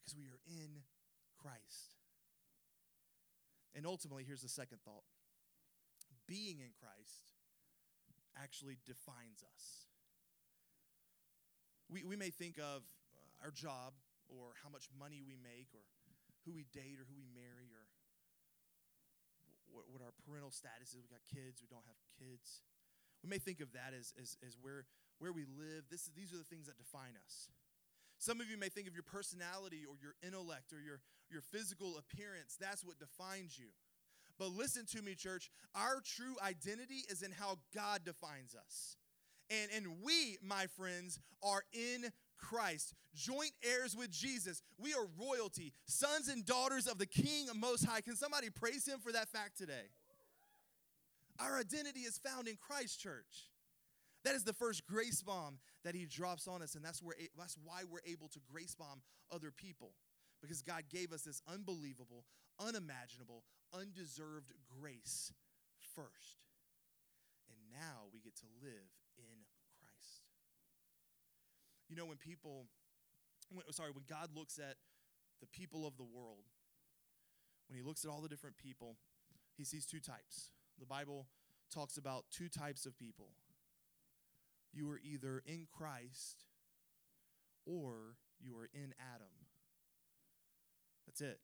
[0.04, 0.82] Because we are in
[1.40, 1.96] Christ.
[3.74, 5.04] And ultimately, here's the second thought
[6.32, 7.28] being in Christ
[8.40, 9.84] actually defines us.
[11.92, 12.80] We, we may think of
[13.12, 13.92] uh, our job
[14.32, 15.84] or how much money we make or
[16.48, 17.84] who we date or who we marry or
[19.68, 21.04] what, what our parental status is.
[21.04, 22.64] We got kids, we don't have kids.
[23.20, 24.88] We may think of that as, as, as where,
[25.20, 25.92] where we live.
[25.92, 27.52] This is, these are the things that define us.
[28.16, 32.00] Some of you may think of your personality or your intellect or your, your physical
[32.00, 32.56] appearance.
[32.56, 33.68] That's what defines you.
[34.38, 35.50] But listen to me, church.
[35.74, 38.96] Our true identity is in how God defines us.
[39.50, 44.62] And, and we, my friends, are in Christ, joint heirs with Jesus.
[44.78, 48.00] We are royalty, sons and daughters of the King Most High.
[48.00, 49.90] Can somebody praise him for that fact today?
[51.38, 53.48] Our identity is found in Christ, church.
[54.24, 57.56] That is the first grace bomb that he drops on us, and that's, where, that's
[57.64, 59.92] why we're able to grace bomb other people.
[60.40, 62.24] Because God gave us this unbelievable,
[62.58, 65.32] unimaginable, undeserved grace
[65.94, 66.44] first.
[67.48, 69.44] And now we get to live in
[69.80, 70.22] Christ.
[71.88, 72.66] you know, when people,
[73.50, 74.76] when, sorry, when God looks at
[75.40, 76.46] the people of the world,
[77.68, 78.96] when he looks at all the different people,
[79.56, 80.50] he sees two types.
[80.78, 81.26] The Bible
[81.72, 83.30] talks about two types of people.
[84.72, 86.44] You are either in Christ
[87.66, 89.32] or you are in Adam.
[91.06, 91.38] That's it.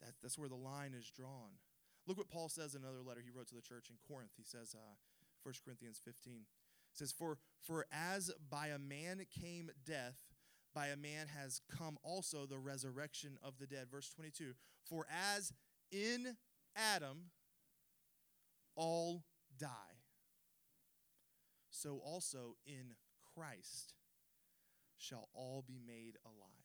[0.00, 1.58] That, that's where the line is drawn.
[2.06, 4.32] Look what Paul says in another letter he wrote to the church in Corinth.
[4.36, 4.96] He says, uh,
[5.42, 6.42] 1 Corinthians 15,
[6.92, 10.16] says, for, for as by a man came death,
[10.74, 13.88] by a man has come also the resurrection of the dead.
[13.90, 14.54] Verse 22
[14.88, 15.52] For as
[15.90, 16.36] in
[16.76, 17.30] Adam
[18.76, 19.24] all
[19.58, 19.66] die,
[21.70, 22.94] so also in
[23.34, 23.94] Christ
[24.96, 26.59] shall all be made alive.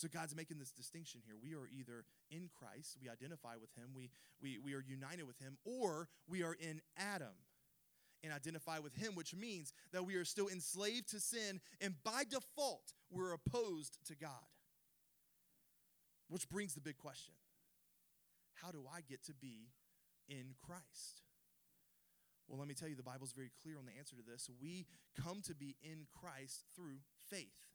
[0.00, 1.34] So God's making this distinction here.
[1.42, 4.08] We are either in Christ, we identify with him, we,
[4.40, 7.36] we, we are united with him, or we are in Adam
[8.24, 12.24] and identify with him, which means that we are still enslaved to sin, and by
[12.24, 14.30] default, we're opposed to God.
[16.30, 17.34] Which brings the big question
[18.54, 19.68] How do I get to be
[20.30, 21.20] in Christ?
[22.48, 24.48] Well, let me tell you, the Bible's very clear on the answer to this.
[24.60, 24.86] We
[25.22, 27.69] come to be in Christ through faith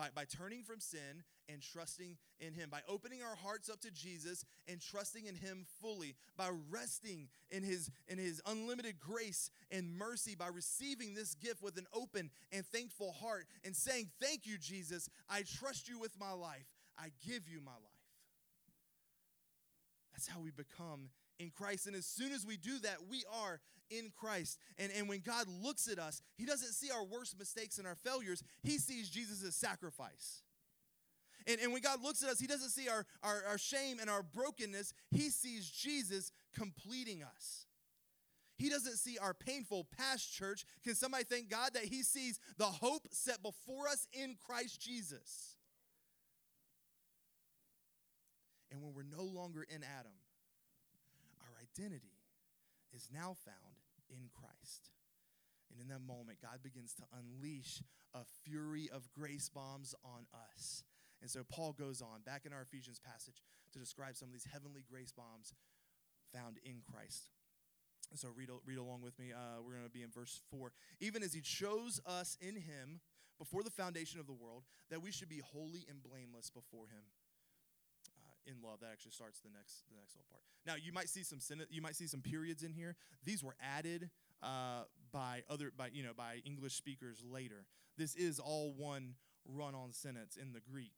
[0.00, 3.90] by, by turning from sin and trusting in Him, by opening our hearts up to
[3.90, 9.94] Jesus and trusting in Him fully, by resting in His, in His unlimited grace and
[9.98, 14.56] mercy, by receiving this gift with an open and thankful heart and saying, Thank you,
[14.56, 15.10] Jesus.
[15.28, 16.64] I trust you with my life.
[16.98, 17.82] I give you my life.
[20.14, 21.10] That's how we become
[21.40, 21.86] in Christ.
[21.86, 24.58] And as soon as we do that, we are in Christ.
[24.78, 27.96] And, and when God looks at us, He doesn't see our worst mistakes and our
[27.96, 30.42] failures, He sees Jesus' sacrifice.
[31.46, 34.08] And, and when God looks at us, He doesn't see our, our, our shame and
[34.08, 37.66] our brokenness, He sees Jesus completing us.
[38.56, 40.66] He doesn't see our painful past church.
[40.84, 45.56] Can somebody thank God that He sees the hope set before us in Christ Jesus?
[48.70, 50.12] And when we're no longer in Adam,
[51.70, 52.18] identity
[52.92, 53.78] is now found
[54.08, 54.90] in Christ.
[55.70, 57.82] And in that moment, God begins to unleash
[58.14, 60.82] a fury of grace bombs on us.
[61.22, 64.48] And so Paul goes on back in our Ephesians passage to describe some of these
[64.50, 65.54] heavenly grace bombs
[66.34, 67.30] found in Christ.
[68.16, 69.32] So read, read along with me.
[69.32, 70.72] Uh, we're going to be in verse 4.
[70.98, 73.00] Even as he chose us in him
[73.38, 77.04] before the foundation of the world, that we should be holy and blameless before him
[78.46, 78.80] in love.
[78.80, 80.42] That actually starts the next the next little part.
[80.66, 81.38] Now you might see some
[81.70, 82.96] you might see some periods in here.
[83.24, 84.10] These were added
[84.42, 87.66] uh, by other by you know by English speakers later.
[87.96, 89.14] This is all one
[89.46, 90.92] run-on sentence in the Greek,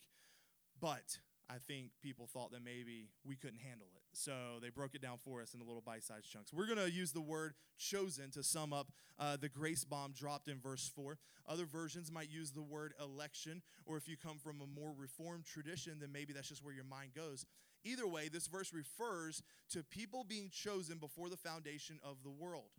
[0.80, 4.01] but I think people thought that maybe we couldn't handle it.
[4.12, 6.52] So they broke it down for us in the little bite sized chunks.
[6.52, 10.48] We're going to use the word chosen to sum up uh, the grace bomb dropped
[10.48, 11.16] in verse 4.
[11.48, 15.44] Other versions might use the word election, or if you come from a more reformed
[15.44, 17.46] tradition, then maybe that's just where your mind goes.
[17.84, 22.70] Either way, this verse refers to people being chosen before the foundation of the world.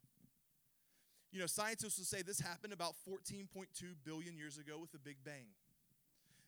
[1.32, 3.48] You know, scientists will say this happened about 14.2
[4.06, 5.48] billion years ago with the Big Bang.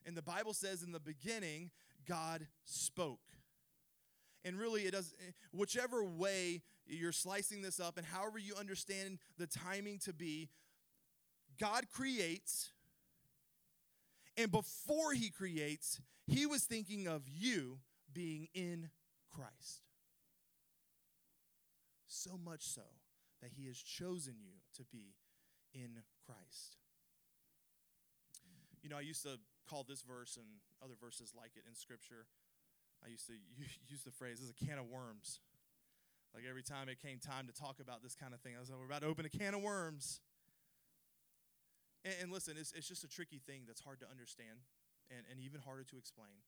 [0.06, 1.72] And the Bible says in the beginning,
[2.08, 3.20] God spoke.
[4.46, 9.18] And really, it does, eh, whichever way you're slicing this up and however you understand
[9.40, 10.50] the timing to be,
[11.60, 12.70] God creates.
[14.38, 17.80] And before he creates, he was thinking of you
[18.14, 18.90] being in
[19.32, 19.82] Christ.
[22.08, 22.82] So much so
[23.42, 25.16] that he has chosen you to be
[25.74, 26.78] in Christ.
[28.84, 30.46] You know, I used to call this verse and
[30.84, 32.28] other verses like it in Scripture.
[33.04, 33.34] I used to
[33.90, 35.40] use the phrase, "this is a can of worms."
[36.36, 38.70] Like every time it came time to talk about this kind of thing, I was
[38.70, 40.20] like, we're about to open a can of worms.
[42.04, 44.68] And, and listen, it's, it's just a tricky thing that's hard to understand
[45.08, 46.44] and, and even harder to explain.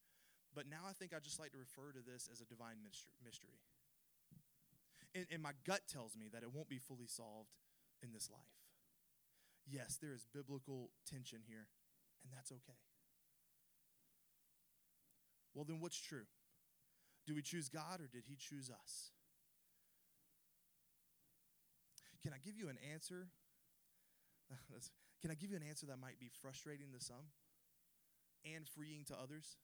[0.53, 3.63] But now I think I just like to refer to this as a divine mystery.
[5.15, 7.55] And, and my gut tells me that it won't be fully solved
[8.03, 8.59] in this life.
[9.63, 11.67] Yes, there is biblical tension here,
[12.23, 12.79] and that's okay.
[15.53, 16.27] Well, then what's true?
[17.27, 19.11] Do we choose God or did He choose us?
[22.23, 23.27] Can I give you an answer?
[25.21, 27.35] Can I give you an answer that might be frustrating to some
[28.45, 29.57] and freeing to others?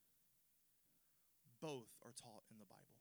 [1.61, 2.99] Both are taught in the Bible.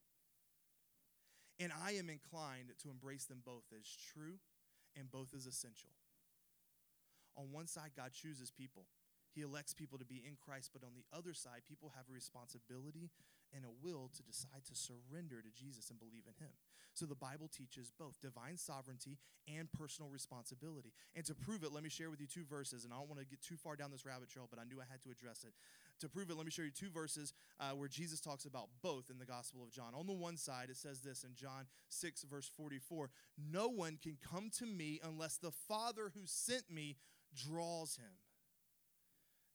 [1.59, 4.38] And I am inclined to embrace them both as true
[4.96, 5.90] and both as essential.
[7.37, 8.87] On one side, God chooses people
[9.33, 12.12] he elects people to be in Christ, but on the other side, people have a
[12.12, 13.09] responsibility
[13.55, 16.53] and a will to decide to surrender to Jesus and believe in Him.
[16.95, 20.93] So the Bible teaches both divine sovereignty and personal responsibility.
[21.17, 22.85] And to prove it, let me share with you two verses.
[22.85, 24.81] And I don't want to get too far down this rabbit trail, but I knew
[24.81, 25.55] I had to address it.
[26.01, 29.09] To prove it, let me show you two verses uh, where Jesus talks about both
[29.11, 29.95] in the Gospel of John.
[29.95, 33.11] On the one side, it says this in John 6, verse 44
[33.51, 36.97] No one can come to me unless the Father who sent me
[37.35, 38.12] draws him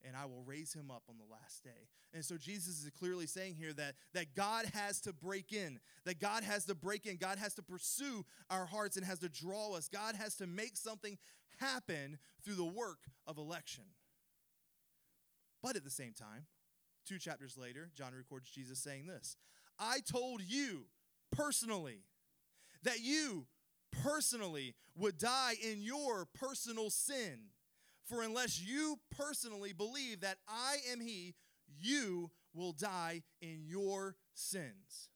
[0.06, 1.90] and I will raise him up on the last day.
[2.14, 6.20] And so Jesus is clearly saying here that, that God has to break in, that
[6.20, 9.74] God has to break in, God has to pursue our hearts and has to draw
[9.74, 9.88] us.
[9.88, 11.18] God has to make something
[11.60, 13.84] happen through the work of election.
[15.62, 16.46] But at the same time,
[17.06, 19.36] two chapters later, John records Jesus saying this
[19.80, 20.86] I told you
[21.32, 22.04] personally
[22.84, 23.48] that you
[24.04, 27.50] personally would die in your personal sin.
[28.08, 31.36] For unless you personally believe that I am He,
[31.68, 35.10] you will die in your sins.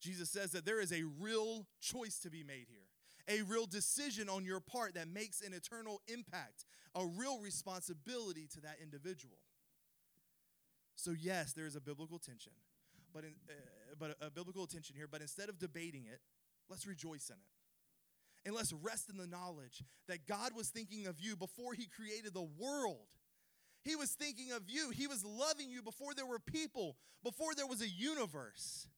[0.00, 2.86] Jesus says that there is a real choice to be made here,
[3.28, 6.64] a real decision on your part that makes an eternal impact,
[6.94, 9.38] a real responsibility to that individual.
[10.94, 12.52] So, yes, there is a biblical tension,
[13.12, 13.52] but, in, uh,
[13.98, 16.20] but a, a biblical tension here, but instead of debating it,
[16.70, 17.65] let's rejoice in it
[18.46, 22.32] and let's rest in the knowledge that God was thinking of you before He created
[22.32, 23.08] the world.
[23.82, 24.90] He was thinking of you.
[24.90, 28.88] He was loving you before there were people, before there was a universe.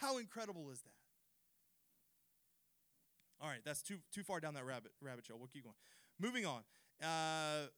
[0.00, 0.90] How incredible is that?
[3.40, 5.38] All right, that's too, too far down that rabbit, rabbit trail.
[5.38, 5.76] We'll keep going.
[6.20, 6.62] Moving on.
[7.02, 7.68] Uh,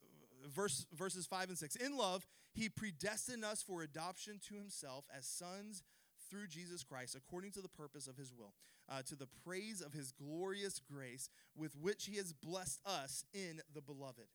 [0.49, 1.77] verse, verses 5 and 6.
[1.77, 5.83] In love, he predestined us for adoption to himself as sons
[6.31, 8.55] through Jesus Christ, according to the purpose of his will,
[8.91, 13.61] uh, to the praise of his glorious grace with which he has blessed us in
[13.73, 14.27] the beloved.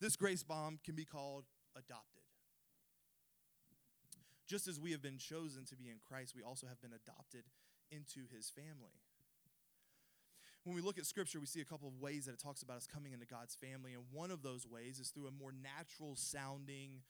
[0.00, 1.44] This grace bomb can be called
[1.76, 2.22] adopted.
[4.46, 7.44] Just as we have been chosen to be in Christ, we also have been adopted
[7.90, 9.00] into his family.
[10.64, 12.78] When we look at scripture, we see a couple of ways that it talks about
[12.78, 16.16] us coming into God's family, and one of those ways is through a more natural
[16.16, 17.02] sounding,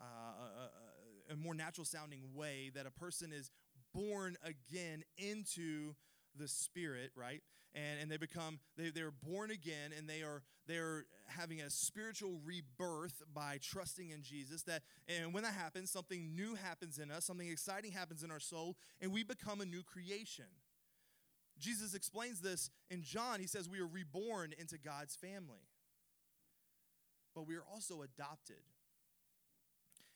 [0.00, 3.50] uh, a, a, a more natural sounding way that a person is
[3.94, 5.94] born again into
[6.38, 7.42] the spirit right?
[7.74, 12.40] And, and they become they, they're born again and they are they're having a spiritual
[12.44, 17.26] rebirth by trusting in jesus that and when that happens something new happens in us
[17.26, 20.46] something exciting happens in our soul and we become a new creation.
[21.58, 23.40] Jesus explains this in john.
[23.40, 25.68] He says we are reborn into god's family
[27.36, 28.64] but we are also adopted.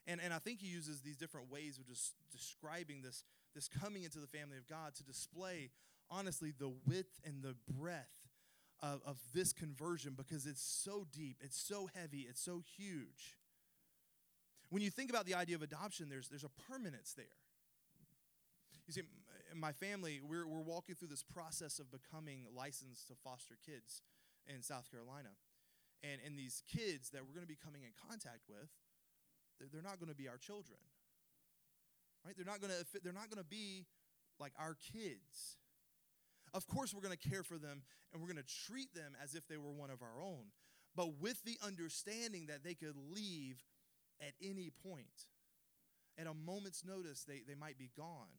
[0.07, 3.23] And, and I think he uses these different ways of just describing this,
[3.55, 5.71] this coming into the family of God to display,
[6.11, 8.29] honestly, the width and the breadth
[8.83, 13.37] of, of this conversion because it's so deep, it's so heavy, it's so huge.
[14.71, 17.27] When you think about the idea of adoption, there's, there's a permanence there.
[18.87, 19.03] You see,
[19.53, 24.03] in my family, we're, we're walking through this process of becoming licensed to foster kids
[24.47, 25.31] in South Carolina.
[26.03, 28.71] And, and these kids that we're going to be coming in contact with,
[29.73, 30.79] they're not going to be our children.
[32.25, 32.35] Right?
[32.37, 33.87] They're not going to they're not going to be
[34.39, 35.57] like our kids.
[36.53, 39.35] Of course we're going to care for them and we're going to treat them as
[39.35, 40.51] if they were one of our own,
[40.97, 43.63] but with the understanding that they could leave
[44.21, 45.27] at any point.
[46.19, 48.37] At a moment's notice they, they might be gone.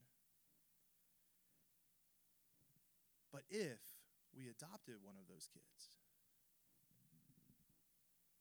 [3.32, 3.80] But if
[4.38, 5.90] we adopted one of those kids,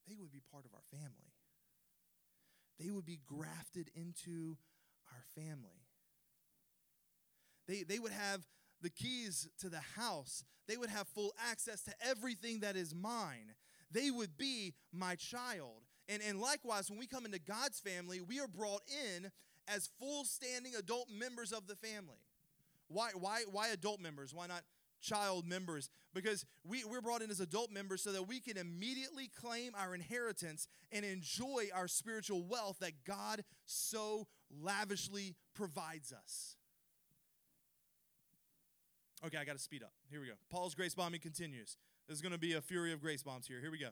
[0.07, 1.31] they would be part of our family
[2.81, 4.57] they would be grafted into
[5.13, 5.85] our family.
[7.67, 8.47] They, they would have
[8.83, 13.55] the keys to the house, they would have full access to everything that is mine.
[13.93, 15.83] They would be my child.
[16.09, 19.33] And, and likewise, when we come into God's family, we are brought in
[19.67, 22.23] as full standing adult members of the family.
[22.87, 24.33] Why, why, why adult members?
[24.33, 24.63] Why not
[25.01, 29.29] child members because we, we're brought in as adult members so that we can immediately
[29.29, 34.27] claim our inheritance and enjoy our spiritual wealth that God so
[34.63, 36.57] lavishly provides us.
[39.25, 39.93] Okay, I got to speed up.
[40.11, 40.33] Here we go.
[40.51, 41.77] Paul's grace bombing continues.
[42.07, 43.61] There's going to be a fury of grace bombs here.
[43.61, 43.91] Here we go.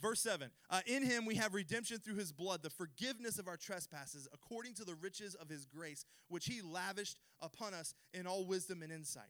[0.00, 3.56] Verse 7 uh, In him we have redemption through his blood, the forgiveness of our
[3.56, 8.44] trespasses, according to the riches of his grace, which he lavished upon us in all
[8.44, 9.24] wisdom and insight.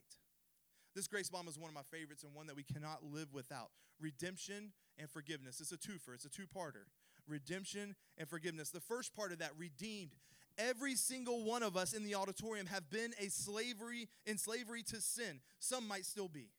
[0.94, 3.70] This grace bomb is one of my favorites and one that we cannot live without.
[4.00, 5.60] Redemption and forgiveness.
[5.60, 6.86] It's a twofer, it's a two parter.
[7.26, 8.70] Redemption and forgiveness.
[8.70, 10.12] The first part of that, redeemed.
[10.56, 15.00] Every single one of us in the auditorium have been a slavery in slavery to
[15.00, 15.40] sin.
[15.58, 16.50] Some might still be.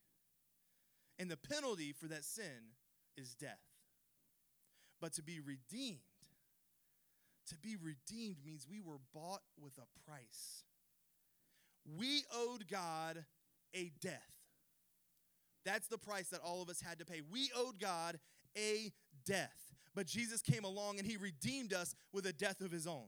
[1.17, 2.73] And the penalty for that sin
[3.15, 3.61] is death.
[4.99, 5.99] But to be redeemed,
[7.49, 10.63] to be redeemed means we were bought with a price.
[11.97, 13.23] We owed God
[13.73, 14.31] a death.
[15.63, 17.21] That's the price that all of us had to pay.
[17.31, 18.19] We owed God
[18.57, 18.91] a
[19.25, 19.73] death.
[19.93, 23.05] But Jesus came along and he redeemed us with a death of his own.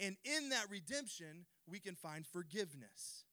[0.00, 3.24] And in that redemption, we can find forgiveness.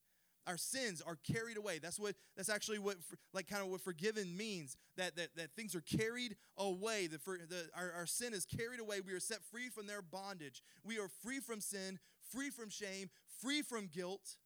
[0.47, 1.79] Our sins are carried away.
[1.79, 2.97] That's what that's actually what
[3.33, 4.77] like kind of what forgiven means.
[4.95, 7.07] That that, that things are carried away.
[7.07, 9.01] The, the our, our sin is carried away.
[9.01, 10.61] We are set free from their bondage.
[10.83, 11.99] We are free from sin,
[12.31, 13.09] free from shame,
[13.41, 14.37] free from guilt.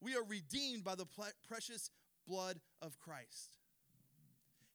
[0.00, 1.06] We are redeemed by the
[1.46, 1.90] precious
[2.26, 3.58] blood of Christ.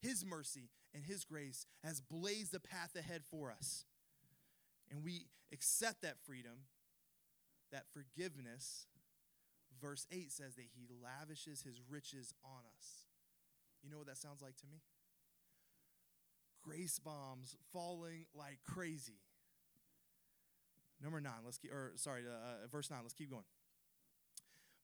[0.02, 3.86] His mercy and His grace has blazed the path ahead for us.
[4.92, 6.64] and we accept that freedom,
[7.72, 8.88] that forgiveness,
[9.82, 13.06] verse 8 says that he lavishes his riches on us.
[13.84, 14.82] You know what that sounds like to me?
[16.62, 19.22] Grace bombs falling like crazy.
[21.02, 23.46] Number nine, let's keep, or sorry, uh, uh, verse nine, let's keep going.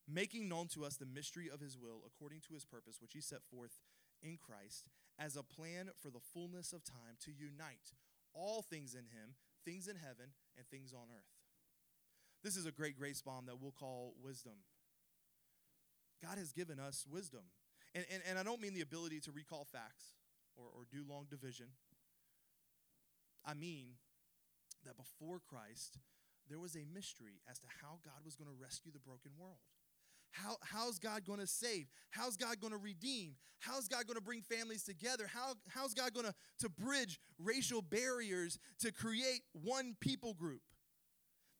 [0.08, 3.20] Making known to us the mystery of his will according to his purpose, which he
[3.20, 3.80] set forth
[4.22, 4.86] in Christ
[5.18, 7.92] as a plan for the fullness of time to unite
[8.32, 9.34] all things in him,
[9.64, 11.45] things in heaven and things on earth.
[12.46, 14.52] This is a great grace bomb that we'll call wisdom.
[16.22, 17.40] God has given us wisdom.
[17.92, 20.14] And, and, and I don't mean the ability to recall facts
[20.54, 21.66] or, or do long division.
[23.44, 23.94] I mean
[24.84, 25.98] that before Christ,
[26.48, 29.58] there was a mystery as to how God was going to rescue the broken world.
[30.30, 31.88] How, how's God going to save?
[32.10, 33.34] How's God going to redeem?
[33.58, 35.26] How's God going to bring families together?
[35.26, 40.60] How, how's God going to, to bridge racial barriers to create one people group?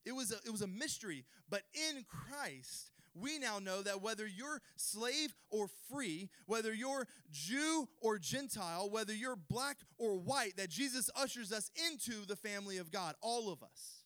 [0.06, 4.26] It was, a, it was a mystery, but in Christ, we now know that whether
[4.26, 10.70] you're slave or free, whether you're Jew or Gentile, whether you're black or white, that
[10.70, 14.04] Jesus ushers us into the family of God, all of us.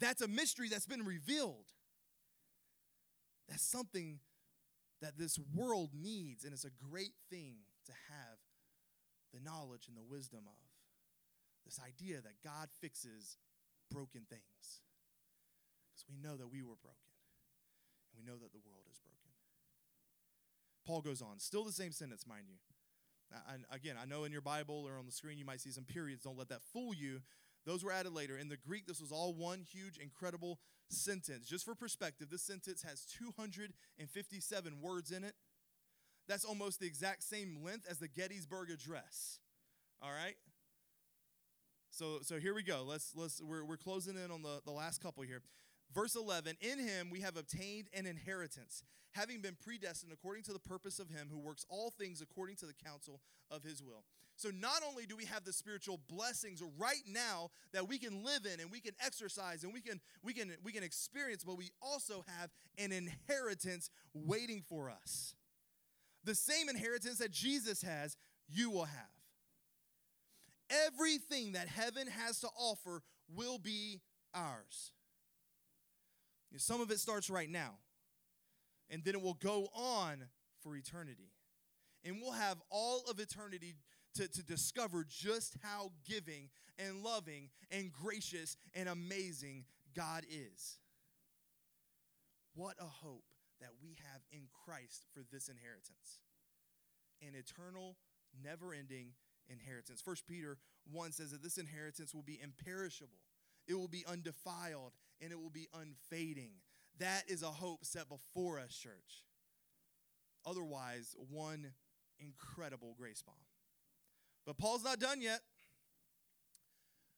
[0.00, 1.66] That's a mystery that's been revealed.
[3.48, 4.20] That's something
[5.02, 8.38] that this world needs, and it's a great thing to have
[9.34, 10.64] the knowledge and the wisdom of.
[11.66, 13.36] This idea that God fixes
[13.90, 14.80] broken things.
[16.08, 17.12] We know that we were broken,
[18.12, 19.32] and we know that the world is broken.
[20.86, 22.56] Paul goes on, still the same sentence, mind you.
[23.52, 25.84] And again, I know in your Bible or on the screen you might see some
[25.84, 26.22] periods.
[26.22, 27.20] Don't let that fool you.
[27.66, 28.36] Those were added later.
[28.36, 31.46] In the Greek, this was all one huge, incredible sentence.
[31.46, 35.34] Just for perspective, this sentence has 257 words in it.
[36.28, 39.40] That's almost the exact same length as the Gettysburg Address.
[40.02, 40.36] All right?
[41.90, 42.84] So, so here we go.
[42.86, 45.42] Let's, let's, we're, we're closing in on the, the last couple here.
[45.92, 50.58] Verse 11 In him we have obtained an inheritance, having been predestined according to the
[50.58, 53.20] purpose of him who works all things according to the counsel
[53.50, 54.04] of his will.
[54.36, 58.46] So, not only do we have the spiritual blessings right now that we can live
[58.52, 61.70] in and we can exercise and we can, we can, we can experience, but we
[61.80, 65.36] also have an inheritance waiting for us.
[66.24, 68.16] The same inheritance that Jesus has,
[68.48, 69.06] you will have.
[70.88, 74.00] Everything that heaven has to offer will be
[74.34, 74.92] ours.
[76.58, 77.78] Some of it starts right now,
[78.90, 80.24] and then it will go on
[80.62, 81.30] for eternity.
[82.04, 83.76] And we'll have all of eternity
[84.16, 90.78] to, to discover just how giving and loving and gracious and amazing God is.
[92.54, 93.24] What a hope
[93.60, 96.20] that we have in Christ for this inheritance
[97.22, 97.96] an eternal,
[98.42, 99.12] never ending
[99.48, 100.02] inheritance.
[100.02, 100.58] First Peter
[100.92, 103.18] 1 says that this inheritance will be imperishable,
[103.66, 106.52] it will be undefiled, and it will be unfading.
[106.98, 109.24] That is a hope set before us, church.
[110.46, 111.72] Otherwise, one
[112.18, 113.34] incredible grace bomb.
[114.46, 115.40] But Paul's not done yet.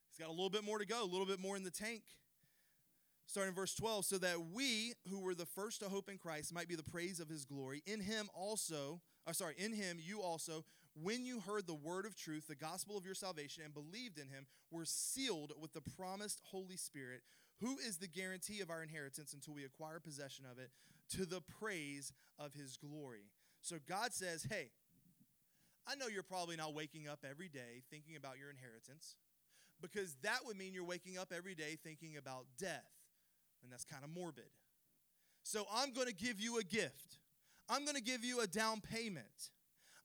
[0.08, 2.02] He's got a little bit more to go, a little bit more in the tank.
[3.26, 6.68] Starting verse 12, so that we who were the first to hope in Christ might
[6.68, 7.82] be the praise of his glory.
[7.84, 12.16] In him also, or sorry, in him you also, when you heard the word of
[12.16, 16.40] truth, the gospel of your salvation, and believed in him, were sealed with the promised
[16.44, 17.22] Holy Spirit,
[17.60, 20.70] who is the guarantee of our inheritance until we acquire possession of it,
[21.16, 23.30] to the praise of his glory.
[23.62, 24.70] So God says, hey,
[25.86, 29.16] I know you're probably not waking up every day thinking about your inheritance
[29.80, 32.90] because that would mean you're waking up every day thinking about death,
[33.62, 34.50] and that's kind of morbid.
[35.42, 37.18] So I'm going to give you a gift.
[37.68, 39.50] I'm going to give you a down payment.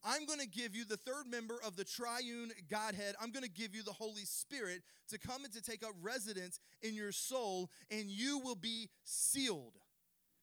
[0.04, 3.16] I'm going to give you the third member of the triune Godhead.
[3.22, 6.60] I'm going to give you the Holy Spirit to come and to take up residence
[6.82, 9.78] in your soul, and you will be sealed,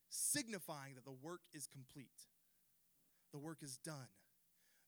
[0.08, 2.26] signifying that the work is complete.
[3.32, 4.08] The work is done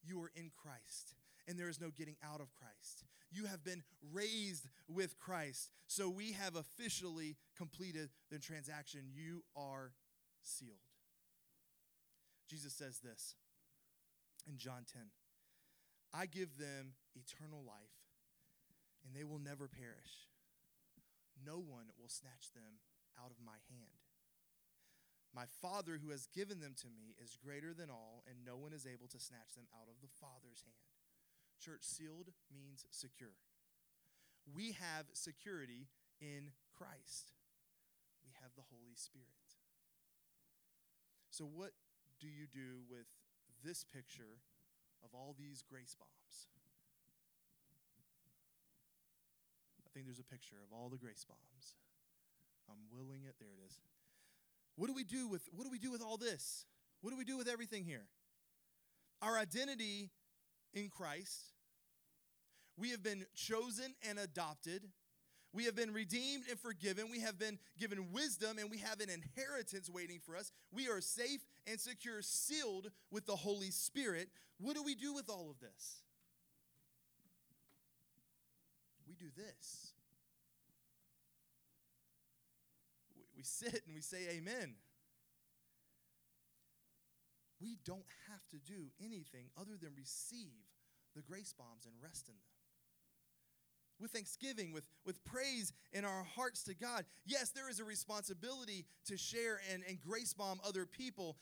[0.03, 1.15] you are in Christ
[1.49, 3.05] and there is no getting out of Christ.
[3.33, 5.71] You have been raised with Christ.
[5.87, 9.03] So we have officially completed the transaction.
[9.13, 9.93] You are
[10.43, 10.77] sealed.
[12.49, 13.35] Jesus says this
[14.49, 15.03] in John 10
[16.13, 17.95] I give them eternal life,
[19.05, 20.27] and they will never perish.
[21.39, 22.83] No one will snatch them
[23.15, 24.03] out of my hand.
[25.31, 28.75] My Father who has given them to me is greater than all, and no one
[28.75, 30.91] is able to snatch them out of the Father's hand.
[31.63, 33.39] Church, sealed means secure.
[34.43, 35.87] We have security
[36.19, 37.31] in Christ,
[38.27, 39.55] we have the Holy Spirit.
[41.31, 41.73] So, what
[42.19, 43.07] do you do with
[43.65, 44.41] this picture
[45.05, 46.47] of all these grace bombs?
[49.85, 51.75] I think there's a picture of all the grace bombs.
[52.71, 53.35] I'm willing it.
[53.41, 53.81] There it is.
[54.77, 56.65] What do we do with what do we do with all this?
[57.01, 58.07] What do we do with everything here?
[59.21, 60.11] Our identity
[60.75, 61.53] in Christ.
[62.77, 64.89] We have been chosen and adopted.
[65.53, 67.11] We have been redeemed and forgiven.
[67.11, 70.53] We have been given wisdom and we have an inheritance waiting for us.
[70.73, 74.29] We are safe and secure, sealed with the Holy Spirit.
[74.59, 76.03] What do we do with all of this?
[79.09, 79.93] We do this.
[83.37, 84.75] We sit and we say amen.
[87.61, 90.69] We don't have to do anything other than receive
[91.17, 92.50] the grace bombs and rest in them
[94.01, 97.05] with thanksgiving, with, with praise in our hearts to God.
[97.27, 101.37] Yes, there is a responsibility to share and, and grace bomb other people.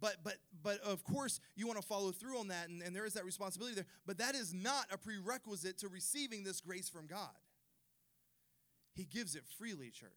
[0.00, 3.06] But, but, but of course, you want to follow through on that, and, and there
[3.06, 3.86] is that responsibility there.
[4.06, 7.30] But that is not a prerequisite to receiving this grace from God.
[8.94, 10.10] He gives it freely, church.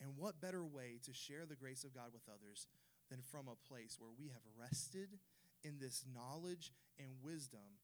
[0.00, 2.66] And what better way to share the grace of God with others
[3.10, 5.18] than from a place where we have rested
[5.64, 7.78] in this knowledge and wisdom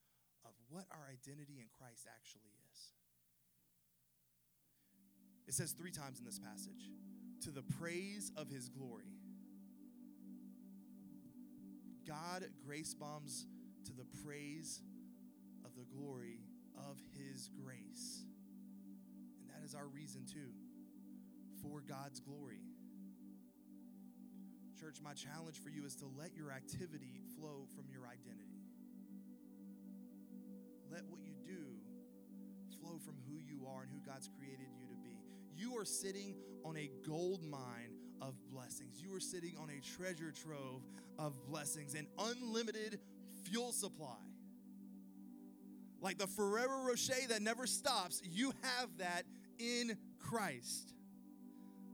[0.45, 2.93] of what our identity in Christ actually is.
[5.47, 6.91] It says three times in this passage
[7.43, 9.13] to the praise of his glory.
[12.07, 13.47] God grace bombs
[13.85, 14.81] to the praise
[15.65, 16.41] of the glory
[16.77, 18.25] of his grace.
[19.41, 20.53] And that is our reason too
[21.63, 22.61] for God's glory.
[24.79, 28.54] Church, my challenge for you is to let your activity flow from your identity
[30.95, 31.67] let what you do
[32.81, 35.19] flow from who you are and who God's created you to be.
[35.57, 37.91] You are sitting on a gold mine
[38.21, 39.03] of blessings.
[39.03, 40.83] You are sitting on a treasure trove
[41.19, 43.01] of blessings, an unlimited
[43.43, 44.23] fuel supply.
[46.01, 49.25] Like the Ferrero Rocher that never stops, you have that
[49.59, 50.95] in Christ.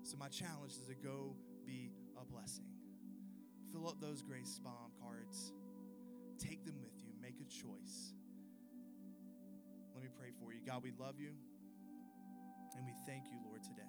[0.02, 1.90] So, my challenge is to go be
[2.20, 2.64] a blessing.
[3.72, 5.52] Fill up those grace bomb cards,
[6.38, 8.14] take them with you, make a choice
[10.08, 10.60] pray for you.
[10.66, 11.30] God, we love you
[12.76, 13.82] and we thank you, Lord, today.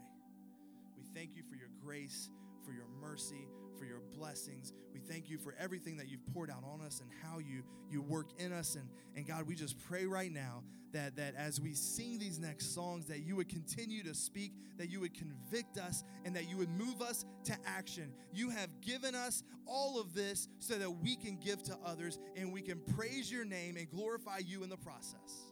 [0.98, 2.30] We thank you for your grace,
[2.66, 3.48] for your mercy,
[3.78, 4.74] for your blessings.
[4.94, 8.02] We thank you for everything that you've poured out on us and how you, you
[8.02, 8.76] work in us.
[8.76, 12.76] And, and God, we just pray right now that, that as we sing these next
[12.76, 16.58] songs, that you would continue to speak, that you would convict us, and that you
[16.58, 18.12] would move us to action.
[18.34, 22.52] You have given us all of this so that we can give to others and
[22.52, 25.51] we can praise your name and glorify you in the process.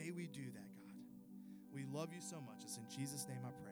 [0.00, 0.96] May we do that, God.
[1.74, 2.62] We love you so much.
[2.62, 3.69] It's in Jesus' name I pray.